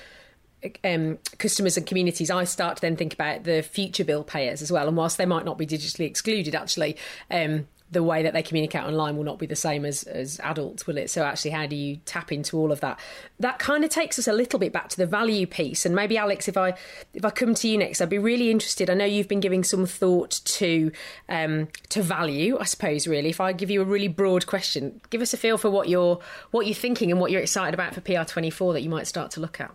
um, 0.82 1.18
customers 1.38 1.76
and 1.76 1.86
communities, 1.86 2.30
I 2.30 2.44
start 2.44 2.76
to 2.76 2.80
then 2.80 2.96
think 2.96 3.12
about 3.12 3.44
the 3.44 3.62
future 3.62 4.04
bill 4.04 4.24
payers 4.24 4.62
as 4.62 4.72
well. 4.72 4.88
And 4.88 4.96
whilst 4.96 5.18
they 5.18 5.26
might 5.26 5.44
not 5.44 5.58
be 5.58 5.66
digitally 5.66 6.06
excluded, 6.06 6.54
actually, 6.54 6.96
um, 7.30 7.68
the 7.90 8.02
way 8.02 8.22
that 8.22 8.32
they 8.32 8.42
communicate 8.42 8.82
online 8.82 9.16
will 9.16 9.24
not 9.24 9.38
be 9.38 9.46
the 9.46 9.56
same 9.56 9.84
as, 9.84 10.02
as 10.04 10.40
adults, 10.40 10.86
will 10.86 10.98
it? 10.98 11.08
So 11.08 11.22
actually, 11.22 11.52
how 11.52 11.66
do 11.66 11.76
you 11.76 11.98
tap 12.04 12.32
into 12.32 12.58
all 12.58 12.72
of 12.72 12.80
that? 12.80 12.98
That 13.38 13.58
kind 13.58 13.84
of 13.84 13.90
takes 13.90 14.18
us 14.18 14.26
a 14.26 14.32
little 14.32 14.58
bit 14.58 14.72
back 14.72 14.88
to 14.88 14.96
the 14.96 15.06
value 15.06 15.46
piece. 15.46 15.86
And 15.86 15.94
maybe 15.94 16.18
Alex, 16.18 16.48
if 16.48 16.56
I 16.56 16.74
if 17.14 17.24
I 17.24 17.30
come 17.30 17.54
to 17.54 17.68
you 17.68 17.78
next, 17.78 18.00
I'd 18.00 18.08
be 18.08 18.18
really 18.18 18.50
interested. 18.50 18.90
I 18.90 18.94
know 18.94 19.04
you've 19.04 19.28
been 19.28 19.40
giving 19.40 19.62
some 19.62 19.86
thought 19.86 20.40
to 20.44 20.90
um, 21.28 21.68
to 21.90 22.02
value, 22.02 22.58
I 22.58 22.64
suppose. 22.64 23.06
Really, 23.06 23.30
if 23.30 23.40
I 23.40 23.52
give 23.52 23.70
you 23.70 23.82
a 23.82 23.84
really 23.84 24.08
broad 24.08 24.46
question, 24.46 25.00
give 25.10 25.22
us 25.22 25.32
a 25.32 25.36
feel 25.36 25.56
for 25.56 25.70
what 25.70 25.88
you're 25.88 26.18
what 26.50 26.66
you're 26.66 26.74
thinking 26.74 27.12
and 27.12 27.20
what 27.20 27.30
you're 27.30 27.42
excited 27.42 27.72
about 27.72 27.94
for 27.94 28.00
PR24 28.00 28.72
that 28.72 28.82
you 28.82 28.90
might 28.90 29.06
start 29.06 29.30
to 29.32 29.40
look 29.40 29.60
at. 29.60 29.70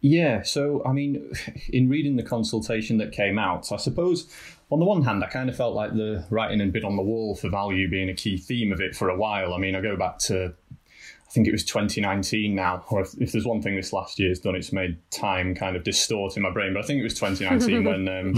Yeah, 0.00 0.42
so 0.42 0.82
I 0.84 0.92
mean, 0.92 1.32
in 1.72 1.88
reading 1.88 2.16
the 2.16 2.22
consultation 2.22 2.98
that 2.98 3.12
came 3.12 3.38
out, 3.38 3.72
I 3.72 3.76
suppose 3.76 4.30
on 4.74 4.80
the 4.80 4.86
one 4.86 5.02
hand, 5.02 5.22
I 5.22 5.28
kind 5.28 5.48
of 5.48 5.54
felt 5.56 5.76
like 5.76 5.94
the 5.94 6.26
writing 6.30 6.58
had 6.58 6.72
been 6.72 6.84
on 6.84 6.96
the 6.96 7.02
wall 7.02 7.36
for 7.36 7.48
value 7.48 7.88
being 7.88 8.08
a 8.08 8.14
key 8.14 8.36
theme 8.36 8.72
of 8.72 8.80
it 8.80 8.96
for 8.96 9.08
a 9.08 9.16
while. 9.16 9.54
I 9.54 9.58
mean, 9.58 9.76
I 9.76 9.80
go 9.80 9.94
back 9.94 10.18
to, 10.20 10.52
I 10.72 11.30
think 11.30 11.46
it 11.46 11.52
was 11.52 11.64
2019 11.64 12.56
now, 12.56 12.84
or 12.90 13.02
if, 13.02 13.14
if, 13.20 13.30
there's 13.30 13.46
one 13.46 13.62
thing 13.62 13.76
this 13.76 13.92
last 13.92 14.18
year's 14.18 14.40
done, 14.40 14.56
it's 14.56 14.72
made 14.72 14.98
time 15.12 15.54
kind 15.54 15.76
of 15.76 15.84
distort 15.84 16.36
in 16.36 16.42
my 16.42 16.50
brain. 16.50 16.74
But 16.74 16.82
I 16.82 16.86
think 16.88 16.98
it 16.98 17.04
was 17.04 17.14
2019 17.14 17.84
when 17.84 18.08
um, 18.08 18.34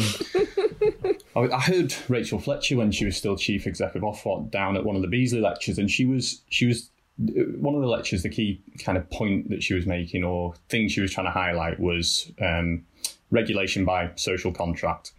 I, 1.35 1.57
I, 1.57 1.61
heard 1.61 1.95
Rachel 2.07 2.39
Fletcher 2.39 2.77
when 2.77 2.93
she 2.93 3.07
was 3.07 3.17
still 3.17 3.39
chief 3.39 3.67
executive 3.67 4.03
Ofwat 4.03 4.51
down 4.51 4.77
at 4.77 4.85
one 4.85 4.95
of 4.95 5.01
the 5.01 5.09
Beesley 5.09 5.41
lectures, 5.41 5.79
and 5.79 5.91
she 5.91 6.05
was 6.05 6.43
she 6.51 6.67
was 6.67 6.91
one 7.17 7.75
of 7.75 7.81
the 7.81 7.89
lectures. 7.89 8.25
The 8.25 8.29
key 8.29 8.61
kind 8.85 8.99
of 8.99 9.09
point 9.09 9.49
that 9.49 9.63
she 9.63 9.73
was 9.73 9.87
making, 9.87 10.23
or 10.23 10.53
thing 10.69 10.91
she 10.91 11.01
was 11.01 11.13
trying 11.13 11.29
to 11.29 11.33
highlight, 11.33 11.81
was 11.81 12.31
um, 12.43 12.85
regulation 13.31 13.87
by 13.87 14.11
social 14.17 14.53
contract. 14.53 15.13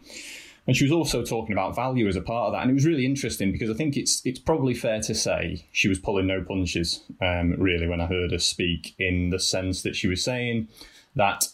And 0.67 0.75
she 0.75 0.83
was 0.83 0.91
also 0.91 1.24
talking 1.24 1.53
about 1.53 1.75
value 1.75 2.07
as 2.07 2.17
a 2.17 2.21
part 2.21 2.47
of 2.47 2.53
that. 2.53 2.62
And 2.62 2.69
it 2.69 2.74
was 2.74 2.86
really 2.86 3.05
interesting 3.05 3.53
because 3.53 3.69
I 3.69 3.74
think 3.74 3.95
it's 3.95 4.21
it's 4.25 4.39
probably 4.39 4.74
fair 4.74 5.01
to 5.01 5.15
say 5.15 5.65
she 5.71 5.88
was 5.88 5.97
pulling 5.97 6.27
no 6.27 6.43
punches, 6.43 7.03
um, 7.21 7.55
really, 7.57 7.88
when 7.88 8.01
I 8.01 8.05
heard 8.05 8.31
her 8.31 8.39
speak, 8.39 8.93
in 9.00 9.29
the 9.29 9.39
sense 9.39 9.81
that 9.83 9.95
she 9.95 10.07
was 10.07 10.24
saying 10.24 10.67
that 11.15 11.47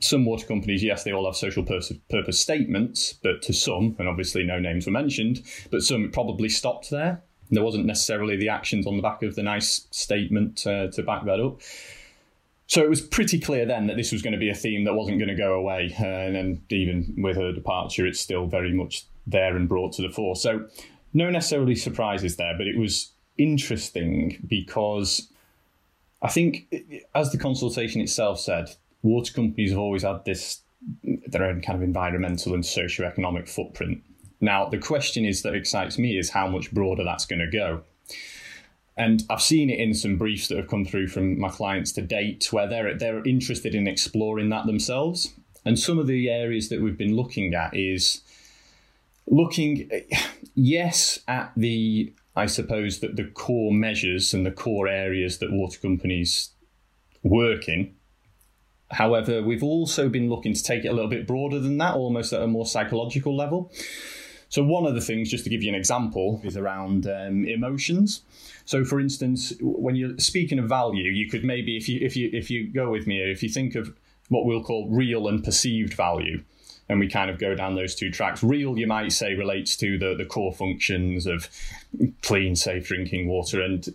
some 0.00 0.24
water 0.24 0.46
companies, 0.46 0.82
yes, 0.82 1.02
they 1.02 1.12
all 1.12 1.26
have 1.26 1.36
social 1.36 1.64
purpose, 1.64 2.38
statements, 2.38 3.14
but 3.22 3.42
to 3.42 3.52
some, 3.52 3.96
and 3.98 4.08
obviously 4.08 4.44
no 4.44 4.58
names 4.58 4.86
were 4.86 4.92
mentioned, 4.92 5.42
but 5.70 5.82
some 5.82 6.10
probably 6.10 6.48
stopped 6.48 6.90
there. 6.90 7.22
There 7.50 7.64
wasn't 7.64 7.86
necessarily 7.86 8.36
the 8.36 8.48
actions 8.48 8.86
on 8.86 8.96
the 8.96 9.02
back 9.02 9.22
of 9.22 9.34
the 9.34 9.42
nice 9.42 9.86
statement 9.90 10.66
uh, 10.66 10.88
to 10.88 11.02
back 11.02 11.24
that 11.24 11.40
up. 11.40 11.60
So 12.74 12.82
it 12.82 12.90
was 12.90 13.00
pretty 13.00 13.38
clear 13.38 13.64
then 13.66 13.86
that 13.86 13.96
this 13.96 14.10
was 14.10 14.20
going 14.20 14.32
to 14.32 14.38
be 14.38 14.50
a 14.50 14.54
theme 14.54 14.82
that 14.82 14.94
wasn't 14.94 15.20
going 15.20 15.28
to 15.28 15.36
go 15.36 15.52
away. 15.52 15.94
Uh, 15.96 16.06
and 16.06 16.34
then 16.34 16.62
even 16.70 17.14
with 17.18 17.36
her 17.36 17.52
departure, 17.52 18.04
it's 18.04 18.18
still 18.18 18.46
very 18.46 18.72
much 18.72 19.06
there 19.28 19.54
and 19.54 19.68
brought 19.68 19.92
to 19.92 20.02
the 20.02 20.08
fore. 20.10 20.34
So 20.34 20.66
no 21.12 21.30
necessarily 21.30 21.76
surprises 21.76 22.34
there, 22.34 22.52
but 22.58 22.66
it 22.66 22.76
was 22.76 23.12
interesting 23.38 24.44
because 24.48 25.28
I 26.20 26.30
think, 26.30 26.66
as 27.14 27.30
the 27.30 27.38
consultation 27.38 28.00
itself 28.00 28.40
said, 28.40 28.70
water 29.02 29.32
companies 29.32 29.70
have 29.70 29.78
always 29.78 30.02
had 30.02 30.24
this 30.24 30.62
their 31.28 31.44
own 31.44 31.60
kind 31.60 31.76
of 31.76 31.82
environmental 31.84 32.54
and 32.54 32.66
socio-economic 32.66 33.46
footprint. 33.46 34.02
Now, 34.40 34.68
the 34.68 34.78
question 34.78 35.24
is 35.24 35.42
that 35.42 35.54
excites 35.54 35.96
me 35.96 36.18
is 36.18 36.30
how 36.30 36.48
much 36.48 36.74
broader 36.74 37.04
that's 37.04 37.24
going 37.24 37.38
to 37.38 37.56
go. 37.56 37.84
And 38.96 39.24
I've 39.28 39.42
seen 39.42 39.70
it 39.70 39.80
in 39.80 39.92
some 39.92 40.16
briefs 40.16 40.48
that 40.48 40.58
have 40.58 40.68
come 40.68 40.84
through 40.84 41.08
from 41.08 41.38
my 41.38 41.48
clients 41.48 41.92
to 41.92 42.02
date 42.02 42.52
where 42.52 42.68
they're, 42.68 42.96
they're 42.96 43.24
interested 43.24 43.74
in 43.74 43.88
exploring 43.88 44.50
that 44.50 44.66
themselves. 44.66 45.32
And 45.64 45.78
some 45.78 45.98
of 45.98 46.06
the 46.06 46.30
areas 46.30 46.68
that 46.68 46.80
we've 46.80 46.98
been 46.98 47.16
looking 47.16 47.54
at 47.54 47.76
is 47.76 48.20
looking, 49.26 49.90
yes, 50.54 51.18
at 51.26 51.52
the, 51.56 52.12
I 52.36 52.46
suppose, 52.46 53.00
that 53.00 53.16
the 53.16 53.24
core 53.24 53.72
measures 53.72 54.32
and 54.32 54.46
the 54.46 54.52
core 54.52 54.86
areas 54.86 55.38
that 55.38 55.50
water 55.50 55.80
companies 55.80 56.50
work 57.22 57.68
in. 57.68 57.94
However, 58.90 59.42
we've 59.42 59.62
also 59.62 60.08
been 60.08 60.28
looking 60.28 60.54
to 60.54 60.62
take 60.62 60.84
it 60.84 60.88
a 60.88 60.92
little 60.92 61.10
bit 61.10 61.26
broader 61.26 61.58
than 61.58 61.78
that, 61.78 61.94
almost 61.94 62.32
at 62.32 62.42
a 62.42 62.46
more 62.46 62.66
psychological 62.66 63.36
level. 63.36 63.72
So, 64.54 64.62
one 64.62 64.86
of 64.86 64.94
the 64.94 65.00
things, 65.00 65.32
just 65.32 65.42
to 65.42 65.50
give 65.50 65.64
you 65.64 65.68
an 65.68 65.74
example, 65.74 66.40
is 66.44 66.56
around 66.56 67.08
um, 67.08 67.44
emotions. 67.44 68.22
So, 68.66 68.84
for 68.84 69.00
instance, 69.00 69.52
when 69.60 69.96
you're 69.96 70.16
speaking 70.20 70.60
of 70.60 70.68
value, 70.68 71.10
you 71.10 71.28
could 71.28 71.42
maybe, 71.42 71.76
if 71.76 71.88
you 71.88 71.98
if 72.00 72.14
you 72.14 72.30
if 72.32 72.52
you 72.52 72.68
go 72.68 72.88
with 72.88 73.04
me, 73.08 73.20
if 73.20 73.42
you 73.42 73.48
think 73.48 73.74
of 73.74 73.92
what 74.28 74.44
we'll 74.46 74.62
call 74.62 74.88
real 74.88 75.26
and 75.26 75.42
perceived 75.42 75.94
value, 75.94 76.44
and 76.88 77.00
we 77.00 77.08
kind 77.08 77.30
of 77.30 77.38
go 77.40 77.56
down 77.56 77.74
those 77.74 77.96
two 77.96 78.12
tracks. 78.12 78.44
Real, 78.44 78.78
you 78.78 78.86
might 78.86 79.10
say, 79.10 79.34
relates 79.34 79.76
to 79.78 79.98
the, 79.98 80.14
the 80.14 80.24
core 80.24 80.52
functions 80.52 81.26
of 81.26 81.50
clean, 82.22 82.54
safe 82.54 82.86
drinking 82.86 83.26
water, 83.26 83.60
and 83.60 83.88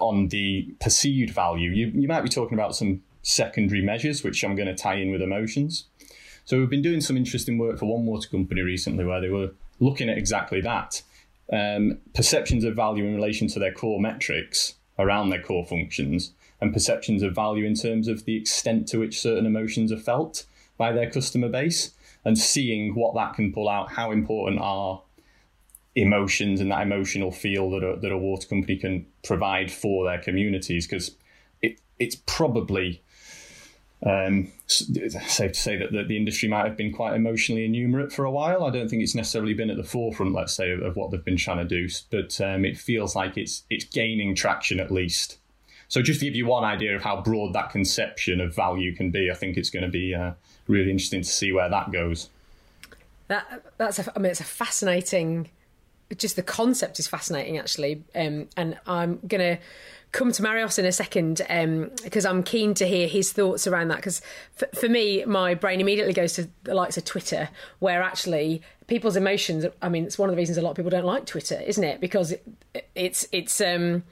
on 0.00 0.28
the 0.28 0.72
perceived 0.80 1.34
value, 1.34 1.72
you, 1.72 1.86
you 1.88 2.06
might 2.06 2.22
be 2.22 2.28
talking 2.28 2.56
about 2.56 2.76
some 2.76 3.02
secondary 3.22 3.82
measures, 3.82 4.22
which 4.22 4.44
I'm 4.44 4.54
going 4.54 4.68
to 4.68 4.80
tie 4.80 4.94
in 4.94 5.10
with 5.10 5.22
emotions. 5.22 5.86
So 6.44 6.60
we've 6.60 6.70
been 6.70 6.82
doing 6.82 7.00
some 7.00 7.16
interesting 7.16 7.58
work 7.58 7.80
for 7.80 7.86
one 7.86 8.06
water 8.06 8.28
company 8.28 8.60
recently 8.60 9.04
where 9.04 9.20
they 9.20 9.30
were 9.30 9.50
looking 9.80 10.08
at 10.08 10.18
exactly 10.18 10.60
that 10.60 11.02
um, 11.52 11.98
perceptions 12.14 12.64
of 12.64 12.74
value 12.74 13.04
in 13.04 13.14
relation 13.14 13.48
to 13.48 13.58
their 13.58 13.72
core 13.72 14.00
metrics 14.00 14.74
around 14.98 15.30
their 15.30 15.42
core 15.42 15.66
functions, 15.66 16.32
and 16.60 16.72
perceptions 16.72 17.22
of 17.22 17.34
value 17.34 17.66
in 17.66 17.74
terms 17.74 18.08
of 18.08 18.24
the 18.24 18.36
extent 18.36 18.86
to 18.88 18.98
which 18.98 19.20
certain 19.20 19.44
emotions 19.44 19.90
are 19.90 19.98
felt 19.98 20.46
by 20.78 20.92
their 20.92 21.10
customer 21.10 21.48
base, 21.48 21.90
and 22.24 22.38
seeing 22.38 22.94
what 22.94 23.14
that 23.14 23.34
can 23.34 23.52
pull 23.52 23.68
out. 23.68 23.92
How 23.92 24.10
important 24.12 24.60
are 24.60 25.02
emotions 25.96 26.60
and 26.60 26.70
that 26.70 26.82
emotional 26.82 27.30
feel 27.30 27.70
that 27.70 27.84
a, 27.84 28.00
that 28.00 28.12
a 28.12 28.18
water 28.18 28.48
company 28.48 28.76
can 28.76 29.06
provide 29.24 29.70
for 29.70 30.04
their 30.04 30.18
communities? 30.18 30.86
Because 30.86 31.16
it, 31.60 31.80
it's 31.98 32.16
probably 32.26 33.02
um, 34.02 34.52
safe 34.66 35.52
to 35.52 35.54
say 35.54 35.76
that 35.76 35.92
the, 35.92 36.04
the, 36.04 36.16
industry 36.16 36.48
might 36.48 36.66
have 36.66 36.76
been 36.76 36.92
quite 36.92 37.14
emotionally 37.14 37.64
innumerate 37.64 38.12
for 38.12 38.24
a 38.24 38.30
while. 38.30 38.64
I 38.64 38.70
don't 38.70 38.88
think 38.88 39.02
it's 39.02 39.14
necessarily 39.14 39.54
been 39.54 39.70
at 39.70 39.76
the 39.76 39.84
forefront, 39.84 40.34
let's 40.34 40.52
say, 40.52 40.72
of, 40.72 40.82
of 40.82 40.96
what 40.96 41.10
they've 41.10 41.24
been 41.24 41.38
trying 41.38 41.58
to 41.58 41.64
do, 41.64 41.88
but 42.10 42.38
um, 42.40 42.64
it 42.64 42.76
feels 42.76 43.16
like 43.16 43.38
it's 43.38 43.64
it's 43.70 43.84
gaining 43.84 44.34
traction 44.34 44.78
at 44.78 44.90
least. 44.90 45.38
So, 45.88 46.02
just 46.02 46.20
to 46.20 46.26
give 46.26 46.34
you 46.34 46.46
one 46.46 46.64
idea 46.64 46.96
of 46.96 47.02
how 47.02 47.22
broad 47.22 47.54
that 47.54 47.70
conception 47.70 48.40
of 48.40 48.54
value 48.54 48.94
can 48.94 49.10
be, 49.10 49.30
I 49.30 49.34
think 49.34 49.56
it's 49.56 49.70
going 49.70 49.84
to 49.84 49.90
be 49.90 50.14
uh, 50.14 50.32
really 50.66 50.90
interesting 50.90 51.22
to 51.22 51.28
see 51.28 51.52
where 51.52 51.70
that 51.70 51.90
goes. 51.90 52.28
That 53.28 53.64
that's 53.78 53.98
a, 53.98 54.12
I 54.14 54.18
mean, 54.18 54.30
it's 54.30 54.40
a 54.40 54.44
fascinating. 54.44 55.50
Just 56.16 56.36
the 56.36 56.42
concept 56.42 56.98
is 56.98 57.06
fascinating, 57.06 57.58
actually, 57.58 58.04
um, 58.14 58.48
and 58.56 58.78
I'm 58.86 59.18
to 59.28 59.58
come 60.14 60.30
to 60.30 60.42
Marios 60.42 60.78
in 60.78 60.86
a 60.86 60.92
second 60.92 61.38
because 62.02 62.24
um, 62.24 62.36
I'm 62.36 62.42
keen 62.44 62.72
to 62.74 62.86
hear 62.86 63.08
his 63.08 63.32
thoughts 63.32 63.66
around 63.66 63.88
that. 63.88 63.96
Because 63.96 64.22
for, 64.52 64.66
for, 64.68 64.88
me, 64.88 65.24
my 65.24 65.54
brain 65.54 65.80
immediately 65.80 66.14
goes 66.14 66.32
to 66.34 66.48
the 66.62 66.72
likes 66.72 66.96
of 66.96 67.04
Twitter, 67.04 67.50
where 67.80 68.00
actually 68.00 68.62
people's 68.86 69.16
emotions. 69.16 69.66
I 69.82 69.88
mean, 69.88 70.04
it's 70.04 70.16
one 70.16 70.30
of 70.30 70.36
the 70.36 70.40
reasons 70.40 70.56
a 70.56 70.62
lot 70.62 70.70
of 70.70 70.76
people 70.76 70.90
don't 70.90 71.04
like 71.04 71.26
Twitter, 71.26 71.60
isn't 71.60 71.82
it? 71.82 72.00
Because 72.00 72.32
it, 72.32 72.46
it's 72.94 73.26
it's 73.32 73.60
um, 73.60 74.04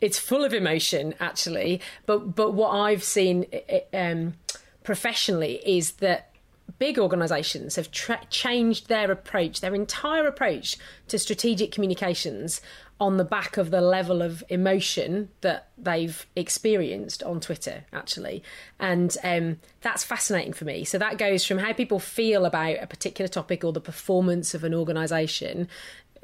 it's 0.00 0.18
full 0.18 0.44
of 0.44 0.54
emotion 0.54 1.14
actually. 1.20 1.80
But 2.06 2.36
but 2.36 2.52
what 2.52 2.70
I've 2.70 3.02
seen 3.02 3.44
um, 3.92 4.34
professionally 4.84 5.60
is 5.66 5.92
that 5.94 6.27
big 6.78 6.98
organisations 6.98 7.76
have 7.76 7.90
tra- 7.90 8.20
changed 8.30 8.88
their 8.88 9.10
approach, 9.10 9.60
their 9.60 9.74
entire 9.74 10.26
approach 10.26 10.76
to 11.08 11.18
strategic 11.18 11.72
communications 11.72 12.60
on 13.00 13.16
the 13.16 13.24
back 13.24 13.56
of 13.56 13.70
the 13.70 13.80
level 13.80 14.22
of 14.22 14.42
emotion 14.48 15.28
that 15.40 15.68
they've 15.78 16.26
experienced 16.34 17.22
on 17.22 17.40
Twitter, 17.40 17.84
actually. 17.92 18.42
And 18.80 19.16
um, 19.22 19.58
that's 19.82 20.02
fascinating 20.02 20.52
for 20.52 20.64
me. 20.64 20.84
So 20.84 20.98
that 20.98 21.16
goes 21.16 21.44
from 21.44 21.58
how 21.58 21.72
people 21.72 22.00
feel 22.00 22.44
about 22.44 22.76
a 22.80 22.86
particular 22.86 23.28
topic 23.28 23.62
or 23.62 23.72
the 23.72 23.80
performance 23.80 24.52
of 24.52 24.64
an 24.64 24.74
organisation 24.74 25.68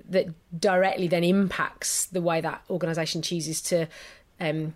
that 0.09 0.27
directly 0.59 1.07
then 1.07 1.23
impacts 1.23 2.07
the 2.07 2.21
way 2.21 2.41
that 2.41 2.63
organisation 2.69 3.23
chooses 3.23 3.63
to. 3.63 3.87
Um, 4.41 4.75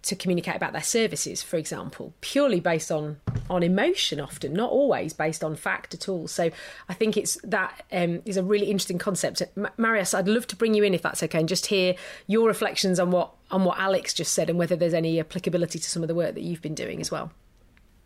to 0.00 0.14
communicate 0.14 0.54
about 0.54 0.72
their 0.72 0.82
services, 0.82 1.42
for 1.42 1.56
example, 1.56 2.14
purely 2.20 2.60
based 2.60 2.90
on 2.90 3.20
on 3.50 3.62
emotion, 3.62 4.20
often 4.20 4.52
not 4.52 4.70
always 4.70 5.12
based 5.12 5.42
on 5.42 5.56
fact 5.56 5.94
at 5.94 6.08
all. 6.08 6.28
So 6.28 6.50
I 6.88 6.94
think 6.94 7.16
it's 7.16 7.38
that 7.44 7.84
um, 7.92 8.22
is 8.24 8.36
a 8.36 8.42
really 8.42 8.66
interesting 8.66 8.98
concept. 8.98 9.42
Marios. 9.56 10.16
I'd 10.16 10.28
love 10.28 10.46
to 10.48 10.56
bring 10.56 10.74
you 10.74 10.82
in 10.84 10.94
if 10.94 11.02
that's 11.02 11.22
okay, 11.22 11.38
and 11.38 11.48
just 11.48 11.66
hear 11.66 11.94
your 12.26 12.46
reflections 12.48 12.98
on 12.98 13.10
what 13.10 13.32
on 13.50 13.64
what 13.64 13.78
Alex 13.78 14.14
just 14.14 14.34
said, 14.34 14.50
and 14.50 14.58
whether 14.58 14.76
there's 14.76 14.94
any 14.94 15.20
applicability 15.20 15.78
to 15.78 15.90
some 15.90 16.02
of 16.02 16.08
the 16.08 16.14
work 16.14 16.34
that 16.34 16.42
you've 16.42 16.62
been 16.62 16.74
doing 16.74 17.00
as 17.00 17.10
well. 17.10 17.32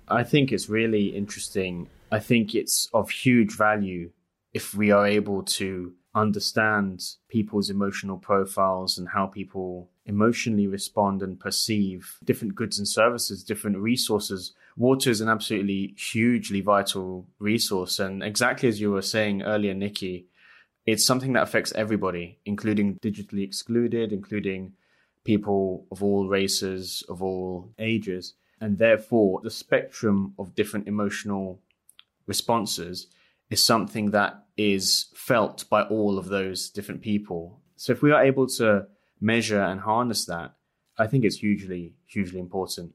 I 0.08 0.24
think 0.24 0.52
it's 0.52 0.68
really 0.68 1.06
interesting. 1.08 1.88
I 2.10 2.18
think 2.18 2.54
it's 2.54 2.88
of 2.92 3.10
huge 3.10 3.56
value 3.56 4.10
if 4.52 4.74
we 4.74 4.90
are 4.90 5.06
able 5.06 5.42
to 5.42 5.94
understand 6.14 7.02
people's 7.28 7.70
emotional 7.70 8.18
profiles 8.18 8.98
and 8.98 9.08
how 9.08 9.26
people 9.26 9.88
emotionally 10.04 10.66
respond 10.66 11.22
and 11.22 11.40
perceive 11.40 12.18
different 12.24 12.54
goods 12.54 12.78
and 12.78 12.86
services, 12.86 13.42
different 13.42 13.78
resources. 13.78 14.52
Water 14.76 15.10
is 15.10 15.20
an 15.20 15.28
absolutely 15.28 15.94
hugely 15.98 16.60
vital 16.60 17.26
resource. 17.38 17.98
And 17.98 18.22
exactly 18.22 18.68
as 18.68 18.80
you 18.80 18.90
were 18.90 19.02
saying 19.02 19.42
earlier, 19.42 19.74
Nikki, 19.74 20.26
it's 20.86 21.06
something 21.06 21.34
that 21.34 21.42
affects 21.42 21.72
everybody, 21.72 22.38
including 22.44 22.98
digitally 22.98 23.44
excluded, 23.44 24.12
including 24.12 24.72
people 25.24 25.86
of 25.92 26.02
all 26.02 26.28
races, 26.28 27.04
of 27.08 27.22
all 27.22 27.72
ages. 27.78 28.34
And 28.60 28.78
therefore, 28.78 29.40
the 29.42 29.50
spectrum 29.50 30.34
of 30.38 30.54
different 30.54 30.88
emotional 30.88 31.60
responses 32.26 33.08
is 33.50 33.64
something 33.64 34.10
that 34.12 34.44
is 34.56 35.06
felt 35.14 35.68
by 35.68 35.82
all 35.82 36.18
of 36.18 36.28
those 36.28 36.70
different 36.70 37.02
people. 37.02 37.60
So 37.76 37.92
if 37.92 38.02
we 38.02 38.12
are 38.12 38.24
able 38.24 38.46
to 38.58 38.86
measure 39.20 39.60
and 39.60 39.80
harness 39.80 40.24
that, 40.26 40.54
I 40.98 41.06
think 41.06 41.24
it's 41.24 41.36
hugely, 41.36 41.94
hugely 42.06 42.38
important. 42.38 42.92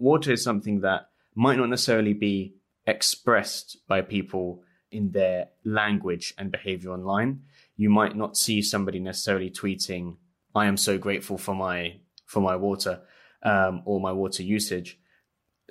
Water 0.00 0.32
is 0.32 0.42
something 0.42 0.80
that 0.80 1.08
might 1.34 1.58
not 1.58 1.68
necessarily 1.68 2.14
be 2.14 2.54
expressed 2.86 3.76
by 3.86 4.00
people 4.00 4.62
in 4.90 5.10
their 5.12 5.48
language 5.64 6.34
and 6.38 6.50
behavior 6.50 6.90
online. 6.90 7.42
You 7.76 7.90
might 7.90 8.16
not 8.16 8.36
see 8.36 8.62
somebody 8.62 8.98
necessarily 8.98 9.50
tweeting, 9.50 10.16
I 10.54 10.66
am 10.66 10.76
so 10.76 10.98
grateful 10.98 11.38
for 11.38 11.54
my 11.54 11.96
for 12.26 12.40
my 12.40 12.56
water 12.56 13.00
um, 13.42 13.82
or 13.84 14.00
my 14.00 14.12
water 14.12 14.42
usage. 14.42 14.98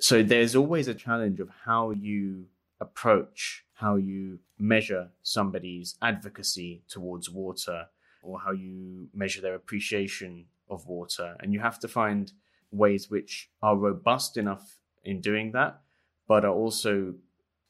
So 0.00 0.22
there's 0.22 0.56
always 0.56 0.88
a 0.88 0.94
challenge 0.94 1.40
of 1.40 1.50
how 1.64 1.90
you 1.90 2.46
approach, 2.80 3.64
how 3.74 3.96
you 3.96 4.38
measure 4.58 5.10
somebody's 5.22 5.96
advocacy 6.00 6.82
towards 6.88 7.28
water, 7.28 7.86
or 8.22 8.40
how 8.40 8.52
you 8.52 9.08
measure 9.12 9.40
their 9.40 9.54
appreciation 9.54 10.46
of 10.70 10.86
water. 10.86 11.36
And 11.40 11.52
you 11.52 11.60
have 11.60 11.78
to 11.80 11.88
find 11.88 12.32
ways 12.70 13.10
which 13.10 13.50
are 13.62 13.76
robust 13.76 14.36
enough 14.36 14.78
in 15.04 15.20
doing 15.20 15.52
that, 15.52 15.80
but 16.26 16.44
are 16.44 16.52
also, 16.54 17.14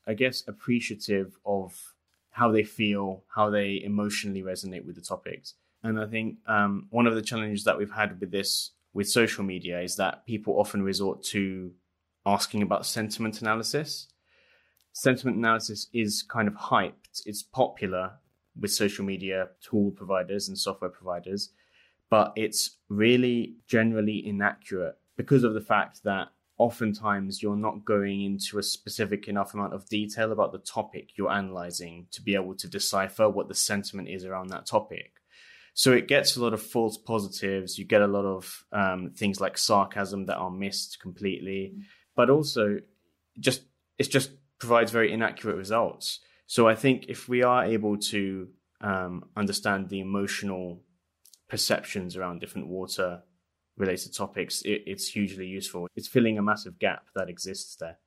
I 0.06 0.14
guess, 0.14 0.42
appreciative 0.46 1.38
of 1.44 1.94
how 2.30 2.50
they 2.52 2.64
feel, 2.64 3.24
how 3.34 3.50
they 3.50 3.80
emotionally 3.82 4.42
resonate 4.42 4.84
with 4.84 4.96
the 4.96 5.02
topics. 5.02 5.54
And 5.82 6.00
I 6.00 6.06
think 6.06 6.38
um, 6.46 6.86
one 6.90 7.06
of 7.06 7.14
the 7.14 7.22
challenges 7.22 7.64
that 7.64 7.78
we've 7.78 7.90
had 7.90 8.20
with 8.20 8.30
this, 8.30 8.72
with 8.92 9.08
social 9.08 9.44
media, 9.44 9.80
is 9.80 9.96
that 9.96 10.26
people 10.26 10.58
often 10.58 10.82
resort 10.82 11.22
to 11.24 11.72
asking 12.26 12.62
about 12.62 12.86
sentiment 12.86 13.40
analysis. 13.40 14.08
Sentiment 14.92 15.36
analysis 15.36 15.86
is 15.92 16.22
kind 16.22 16.48
of 16.48 16.54
hyped, 16.54 17.22
it's 17.24 17.42
popular 17.42 18.12
with 18.58 18.72
social 18.72 19.04
media 19.04 19.48
tool 19.62 19.92
providers 19.92 20.48
and 20.48 20.58
software 20.58 20.90
providers, 20.90 21.50
but 22.10 22.32
it's 22.36 22.76
really 22.88 23.56
generally 23.66 24.26
inaccurate 24.26 24.96
because 25.16 25.44
of 25.44 25.54
the 25.54 25.60
fact 25.60 26.02
that 26.04 26.28
oftentimes 26.58 27.42
you're 27.42 27.56
not 27.56 27.84
going 27.84 28.22
into 28.22 28.58
a 28.58 28.62
specific 28.62 29.28
enough 29.28 29.54
amount 29.54 29.72
of 29.72 29.88
detail 29.88 30.32
about 30.32 30.52
the 30.52 30.58
topic 30.58 31.10
you're 31.16 31.30
analyzing 31.30 32.06
to 32.10 32.20
be 32.20 32.34
able 32.34 32.54
to 32.54 32.68
decipher 32.68 33.28
what 33.28 33.48
the 33.48 33.54
sentiment 33.54 34.08
is 34.08 34.24
around 34.24 34.48
that 34.48 34.66
topic. 34.66 35.12
So 35.74 35.92
it 35.92 36.08
gets 36.08 36.36
a 36.36 36.42
lot 36.42 36.54
of 36.54 36.60
false 36.60 36.98
positives. 36.98 37.78
You 37.78 37.84
get 37.84 38.02
a 38.02 38.08
lot 38.08 38.24
of 38.24 38.64
um, 38.72 39.12
things 39.16 39.40
like 39.40 39.56
sarcasm 39.56 40.26
that 40.26 40.36
are 40.36 40.50
missed 40.50 40.98
completely, 40.98 41.74
but 42.16 42.28
also 42.30 42.78
just 43.38 43.62
it 43.96 44.10
just 44.10 44.32
provides 44.58 44.90
very 44.90 45.12
inaccurate 45.12 45.54
results. 45.54 46.18
So 46.48 46.66
I 46.66 46.74
think 46.74 47.06
if 47.08 47.28
we 47.28 47.44
are 47.44 47.64
able 47.64 47.96
to 47.96 48.48
um, 48.80 49.26
understand 49.36 49.88
the 49.88 50.00
emotional 50.00 50.80
perceptions 51.48 52.16
around 52.16 52.40
different 52.40 52.68
water 52.68 53.22
related 53.76 54.14
topics, 54.14 54.62
it, 54.62 54.82
it's 54.86 55.08
hugely 55.08 55.46
useful. 55.46 55.88
It's 55.96 56.08
filling 56.08 56.38
a 56.38 56.42
massive 56.42 56.78
gap 56.78 57.06
that 57.14 57.28
exists 57.28 57.76
there. 57.76 57.98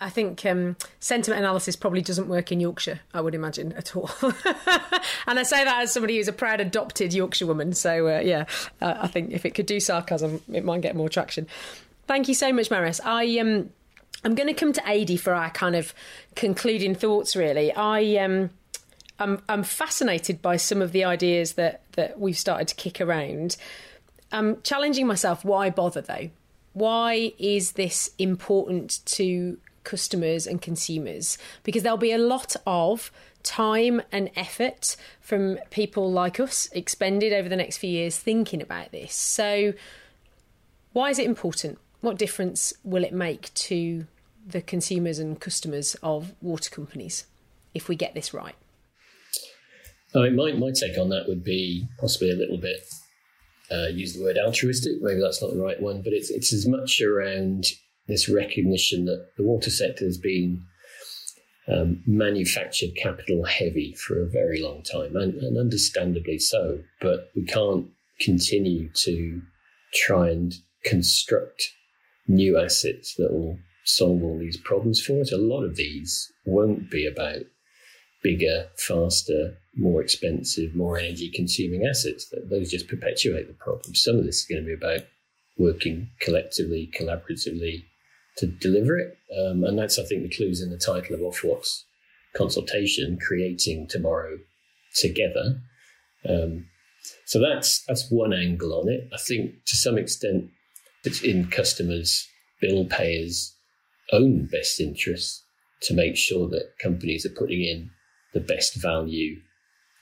I 0.00 0.10
think 0.10 0.44
um, 0.44 0.76
sentiment 0.98 1.38
analysis 1.38 1.76
probably 1.76 2.02
doesn't 2.02 2.28
work 2.28 2.50
in 2.50 2.58
Yorkshire, 2.58 3.00
I 3.14 3.20
would 3.20 3.36
imagine, 3.36 3.72
at 3.74 3.94
all. 3.94 4.10
and 5.26 5.38
I 5.38 5.44
say 5.44 5.64
that 5.64 5.82
as 5.82 5.92
somebody 5.92 6.16
who's 6.16 6.26
a 6.26 6.32
proud 6.32 6.60
adopted 6.60 7.14
Yorkshire 7.14 7.46
woman. 7.46 7.72
So, 7.72 8.08
uh, 8.08 8.18
yeah, 8.18 8.46
uh, 8.80 8.94
I 8.98 9.06
think 9.06 9.30
if 9.30 9.46
it 9.46 9.50
could 9.54 9.66
do 9.66 9.78
sarcasm, 9.78 10.42
it 10.52 10.64
might 10.64 10.80
get 10.80 10.96
more 10.96 11.08
traction. 11.08 11.46
Thank 12.08 12.26
you 12.26 12.34
so 12.34 12.52
much, 12.52 12.68
Marios. 12.68 13.00
I 13.04 13.38
um, 13.38 13.70
I'm 14.24 14.34
going 14.34 14.48
to 14.48 14.54
come 14.54 14.72
to 14.72 14.90
Adi 14.90 15.16
for 15.16 15.34
our 15.34 15.50
kind 15.50 15.76
of 15.76 15.94
concluding 16.34 16.96
thoughts. 16.96 17.36
Really, 17.36 17.72
I 17.72 18.16
um, 18.16 18.50
I'm 19.18 19.42
I'm 19.48 19.62
fascinated 19.62 20.42
by 20.42 20.56
some 20.56 20.82
of 20.82 20.92
the 20.92 21.04
ideas 21.04 21.54
that 21.54 21.82
that 21.92 22.18
we've 22.20 22.38
started 22.38 22.68
to 22.68 22.74
kick 22.74 23.00
around. 23.00 23.56
I'm 24.32 24.60
challenging 24.62 25.06
myself. 25.06 25.44
Why 25.44 25.70
bother 25.70 26.00
though? 26.00 26.30
Why 26.72 27.32
is 27.38 27.72
this 27.72 28.10
important 28.18 29.00
to 29.06 29.58
customers 29.86 30.48
and 30.48 30.60
consumers 30.60 31.38
because 31.62 31.84
there'll 31.84 31.96
be 31.96 32.12
a 32.12 32.18
lot 32.18 32.56
of 32.66 33.12
time 33.46 34.02
and 34.10 34.28
effort 34.34 34.96
from 35.20 35.58
people 35.70 36.10
like 36.10 36.40
us 36.40 36.68
expended 36.72 37.32
over 37.32 37.48
the 37.48 37.56
next 37.56 37.78
few 37.78 37.88
years 37.88 38.18
thinking 38.18 38.60
about 38.60 38.90
this. 38.90 39.14
So, 39.14 39.72
why 40.92 41.10
is 41.10 41.18
it 41.18 41.26
important? 41.26 41.78
What 42.00 42.18
difference 42.18 42.74
will 42.82 43.04
it 43.04 43.12
make 43.12 43.54
to 43.54 44.06
the 44.46 44.60
consumers 44.60 45.18
and 45.18 45.40
customers 45.40 45.94
of 46.02 46.34
water 46.42 46.70
companies 46.70 47.26
if 47.72 47.88
we 47.88 47.94
get 47.94 48.14
this 48.14 48.34
right? 48.34 48.56
I 50.16 50.22
mean, 50.22 50.36
my, 50.36 50.52
my 50.52 50.72
take 50.72 50.98
on 50.98 51.10
that 51.10 51.28
would 51.28 51.44
be 51.44 51.86
possibly 52.00 52.30
a 52.30 52.36
little 52.36 52.58
bit 52.58 52.80
uh, 53.70 53.88
use 53.88 54.14
the 54.14 54.22
word 54.22 54.38
altruistic. 54.38 55.00
Maybe 55.00 55.20
that's 55.20 55.42
not 55.42 55.52
the 55.52 55.60
right 55.60 55.80
one, 55.80 56.02
but 56.02 56.12
it's 56.12 56.30
it's 56.30 56.52
as 56.52 56.66
much 56.66 57.00
around 57.00 57.66
this 58.06 58.28
recognition 58.28 59.04
that 59.06 59.30
the 59.36 59.42
water 59.42 59.70
sector 59.70 60.04
has 60.04 60.18
been 60.18 60.62
um, 61.68 62.02
manufactured 62.06 62.94
capital 62.96 63.44
heavy 63.44 63.94
for 63.94 64.22
a 64.22 64.28
very 64.28 64.62
long 64.62 64.82
time, 64.82 65.16
and, 65.16 65.34
and 65.34 65.58
understandably 65.58 66.38
so. 66.38 66.80
But 67.00 67.30
we 67.34 67.44
can't 67.44 67.86
continue 68.20 68.90
to 68.92 69.42
try 69.92 70.30
and 70.30 70.54
construct 70.84 71.70
new 72.28 72.58
assets 72.58 73.14
that 73.16 73.32
will 73.32 73.58
solve 73.84 74.22
all 74.22 74.38
these 74.38 74.56
problems 74.56 75.00
for 75.00 75.20
us. 75.20 75.32
A 75.32 75.36
lot 75.36 75.64
of 75.64 75.76
these 75.76 76.32
won't 76.44 76.90
be 76.90 77.06
about 77.06 77.42
bigger, 78.26 78.66
faster, 78.76 79.56
more 79.76 80.02
expensive, 80.02 80.74
more 80.74 80.98
energy 80.98 81.30
consuming 81.32 81.86
assets. 81.86 82.34
Those 82.50 82.72
just 82.72 82.88
perpetuate 82.88 83.46
the 83.46 83.54
problem. 83.54 83.94
Some 83.94 84.16
of 84.16 84.24
this 84.24 84.40
is 84.40 84.46
going 84.46 84.62
to 84.62 84.66
be 84.66 84.74
about 84.74 85.06
working 85.56 86.10
collectively, 86.20 86.90
collaboratively, 86.98 87.84
to 88.38 88.48
deliver 88.48 88.98
it. 88.98 89.16
Um, 89.38 89.62
and 89.62 89.78
that's, 89.78 89.96
I 89.96 90.02
think, 90.02 90.24
the 90.24 90.36
clues 90.36 90.60
in 90.60 90.70
the 90.70 90.76
title 90.76 91.14
of 91.14 91.20
Ofwat's 91.20 91.84
consultation, 92.36 93.16
creating 93.24 93.86
tomorrow 93.88 94.38
together. 94.96 95.60
Um, 96.28 96.66
so 97.26 97.38
that's 97.38 97.84
that's 97.86 98.10
one 98.10 98.32
angle 98.32 98.72
on 98.72 98.88
it. 98.88 99.08
I 99.14 99.18
think 99.18 99.64
to 99.66 99.76
some 99.76 99.96
extent 99.96 100.50
it's 101.04 101.22
in 101.22 101.46
customers, 101.46 102.26
bill 102.60 102.86
payers' 102.86 103.54
own 104.12 104.48
best 104.50 104.80
interests 104.80 105.44
to 105.82 105.94
make 105.94 106.16
sure 106.16 106.48
that 106.48 106.72
companies 106.82 107.24
are 107.24 107.38
putting 107.38 107.62
in 107.62 107.90
the 108.36 108.40
best 108.40 108.74
value 108.76 109.40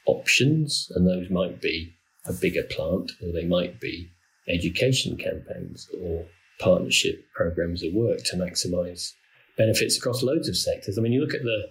options, 0.07 0.91
and 0.95 1.07
those 1.07 1.31
might 1.31 1.63
be 1.63 1.95
a 2.27 2.33
bigger 2.33 2.65
plant, 2.65 3.13
or 3.23 3.33
they 3.33 3.45
might 3.45 3.81
be 3.81 4.11
education 4.49 5.17
campaigns, 5.17 5.89
or 6.03 6.27
partnership 6.59 7.25
programs 7.33 7.85
of 7.85 7.95
work 7.95 8.19
to 8.25 8.37
maximize 8.37 9.13
benefits 9.57 9.97
across 9.97 10.25
loads 10.25 10.49
of 10.49 10.57
sectors. 10.57 10.99
I 10.99 11.01
mean, 11.01 11.13
you 11.13 11.21
look 11.21 11.35
at 11.35 11.43
the 11.43 11.71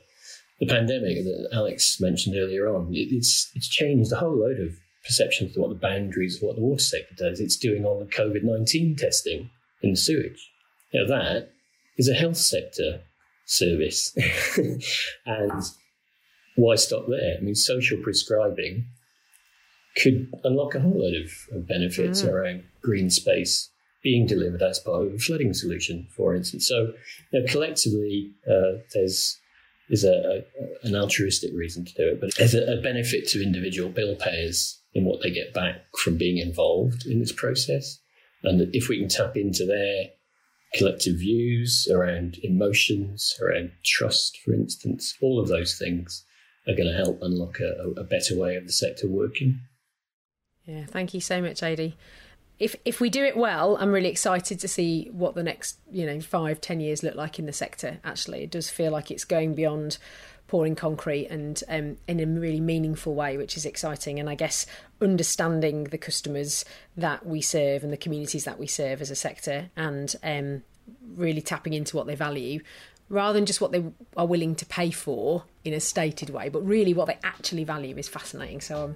the 0.59 0.67
pandemic 0.67 1.17
that 1.25 1.49
Alex 1.51 1.99
mentioned 1.99 2.37
earlier 2.37 2.73
on, 2.73 2.87
it's 2.91 3.51
it's 3.55 3.67
changed 3.67 4.13
a 4.13 4.15
whole 4.15 4.37
load 4.37 4.61
of 4.61 4.77
perceptions 5.03 5.57
of 5.57 5.61
what 5.61 5.69
the 5.69 5.75
boundaries 5.87 6.37
of 6.37 6.43
what 6.43 6.55
the 6.55 6.61
water 6.61 6.81
sector 6.81 7.15
does. 7.17 7.41
It's 7.41 7.57
doing 7.57 7.83
all 7.83 7.99
the 7.99 8.05
COVID 8.05 8.43
nineteen 8.43 8.95
testing 8.95 9.49
in 9.81 9.91
the 9.91 9.97
sewage. 9.97 10.49
Now 10.93 11.05
that 11.07 11.51
is 11.97 12.07
a 12.07 12.13
health 12.13 12.37
sector 12.37 13.01
service, 13.45 14.15
and 15.25 15.63
why 16.55 16.75
stop 16.75 17.05
there? 17.07 17.37
I 17.37 17.41
mean, 17.41 17.55
social 17.55 17.97
prescribing 17.97 18.85
could 20.01 20.31
unlock 20.43 20.75
a 20.75 20.79
whole 20.79 20.99
load 20.99 21.15
of, 21.15 21.31
of 21.55 21.67
benefits 21.67 22.21
mm. 22.21 22.29
around 22.29 22.63
green 22.81 23.09
space 23.09 23.69
being 24.03 24.25
delivered 24.25 24.61
as 24.61 24.79
part 24.79 25.05
of 25.05 25.13
a 25.13 25.17
flooding 25.17 25.53
solution, 25.53 26.07
for 26.15 26.35
instance. 26.35 26.67
So, 26.67 26.93
you 27.31 27.39
know, 27.39 27.45
collectively, 27.47 28.31
uh, 28.49 28.79
there's 28.93 29.39
is 29.89 30.03
a, 30.03 30.09
a, 30.11 30.87
an 30.87 30.95
altruistic 30.95 31.51
reason 31.53 31.85
to 31.85 31.93
do 31.93 32.07
it, 32.07 32.21
but 32.21 32.33
there's 32.37 32.55
a, 32.55 32.79
a, 32.79 32.81
benefit 32.81 33.27
to 33.27 33.43
individual 33.43 33.89
bill 33.89 34.15
payers 34.15 34.79
in 34.93 35.03
what 35.03 35.21
they 35.21 35.29
get 35.29 35.53
back 35.53 35.75
from 36.03 36.17
being 36.17 36.37
involved 36.37 37.05
in 37.05 37.19
this 37.19 37.33
process. 37.33 37.99
And 38.43 38.73
if 38.73 38.87
we 38.87 38.99
can 38.99 39.09
tap 39.09 39.35
into 39.35 39.65
their 39.65 40.05
collective 40.73 41.17
views 41.17 41.87
around 41.91 42.37
emotions, 42.43 43.37
around 43.41 43.71
trust, 43.83 44.39
for 44.43 44.53
instance, 44.53 45.15
all 45.21 45.39
of 45.39 45.47
those 45.47 45.77
things 45.77 46.25
are 46.67 46.75
going 46.75 46.87
to 46.87 46.95
help 46.95 47.19
unlock 47.21 47.59
a, 47.59 47.99
a 47.99 48.03
better 48.03 48.37
way 48.37 48.55
of 48.55 48.65
the 48.65 48.71
sector 48.71 49.07
working. 49.07 49.59
Yeah, 50.65 50.85
thank 50.85 51.13
you 51.13 51.19
so 51.19 51.41
much, 51.41 51.61
Adi 51.61 51.97
if 52.59 52.75
if 52.85 53.01
we 53.01 53.09
do 53.09 53.23
it 53.23 53.35
well, 53.35 53.77
I'm 53.79 53.91
really 53.91 54.09
excited 54.09 54.59
to 54.59 54.67
see 54.67 55.09
what 55.11 55.35
the 55.35 55.43
next 55.43 55.79
you 55.91 56.05
know 56.05 56.19
five 56.21 56.61
ten 56.61 56.79
years 56.79 57.03
look 57.03 57.15
like 57.15 57.39
in 57.39 57.45
the 57.45 57.53
sector. 57.53 57.99
Actually, 58.03 58.43
it 58.43 58.51
does 58.51 58.69
feel 58.69 58.91
like 58.91 59.11
it's 59.11 59.25
going 59.25 59.55
beyond 59.55 59.97
pouring 60.47 60.75
concrete 60.75 61.27
and 61.27 61.63
um, 61.67 61.97
in 62.07 62.19
a 62.19 62.25
really 62.25 62.59
meaningful 62.59 63.15
way, 63.15 63.37
which 63.37 63.57
is 63.57 63.65
exciting. 63.65 64.19
And 64.19 64.29
I 64.29 64.35
guess 64.35 64.65
understanding 65.01 65.85
the 65.85 65.97
customers 65.97 66.63
that 66.95 67.25
we 67.25 67.41
serve 67.41 67.83
and 67.83 67.91
the 67.91 67.97
communities 67.97 68.45
that 68.45 68.59
we 68.59 68.67
serve 68.67 69.01
as 69.01 69.09
a 69.09 69.15
sector, 69.15 69.71
and 69.75 70.15
um, 70.23 70.63
really 71.15 71.41
tapping 71.41 71.73
into 71.73 71.97
what 71.97 72.07
they 72.07 72.15
value 72.15 72.61
rather 73.13 73.33
than 73.33 73.45
just 73.45 73.61
what 73.61 73.71
they 73.71 73.83
are 74.17 74.25
willing 74.25 74.55
to 74.55 74.65
pay 74.65 74.89
for 74.89 75.43
in 75.63 75.73
a 75.73 75.79
stated 75.79 76.31
way, 76.31 76.49
but 76.49 76.61
really 76.65 76.93
what 76.93 77.05
they 77.05 77.17
actually 77.23 77.63
value 77.63 77.95
is 77.95 78.07
fascinating. 78.07 78.59
So 78.59 78.83
I'm, 78.83 78.95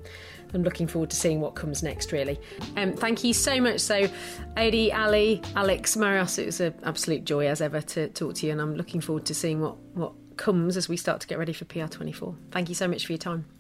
I'm 0.54 0.64
looking 0.64 0.88
forward 0.88 1.12
to 1.12 1.16
seeing 1.16 1.40
what 1.40 1.56
comes 1.56 1.84
next, 1.84 2.12
really. 2.12 2.40
Um, 2.76 2.94
thank 2.94 3.24
you 3.24 3.34
so 3.34 3.62
much. 3.62 3.80
So, 3.80 4.10
Adi, 4.58 4.92
Ali, 4.92 5.42
Alex, 5.56 5.96
Marios, 5.96 6.40
it 6.40 6.48
was 6.48 6.60
an 6.60 6.74
absolute 6.84 7.26
joy 7.26 7.48
as 7.48 7.62
ever 7.62 7.82
to 7.82 8.10
talk 8.10 8.36
to 8.36 8.48
you, 8.48 8.52
and 8.52 8.60
I'm 8.60 8.76
looking 8.76 9.02
forward 9.02 9.26
to 9.28 9.36
seeing 9.36 9.62
what, 9.62 9.78
what 9.94 10.14
comes 10.36 10.78
as 10.78 10.90
we 10.90 10.98
start 10.98 11.22
to 11.22 11.28
get 11.28 11.38
ready 11.38 11.54
for 11.54 11.66
PR24. 11.66 12.36
Thank 12.52 12.70
you 12.70 12.76
so 12.76 12.88
much 12.88 13.06
for 13.06 13.14
your 13.14 13.20
time. 13.20 13.57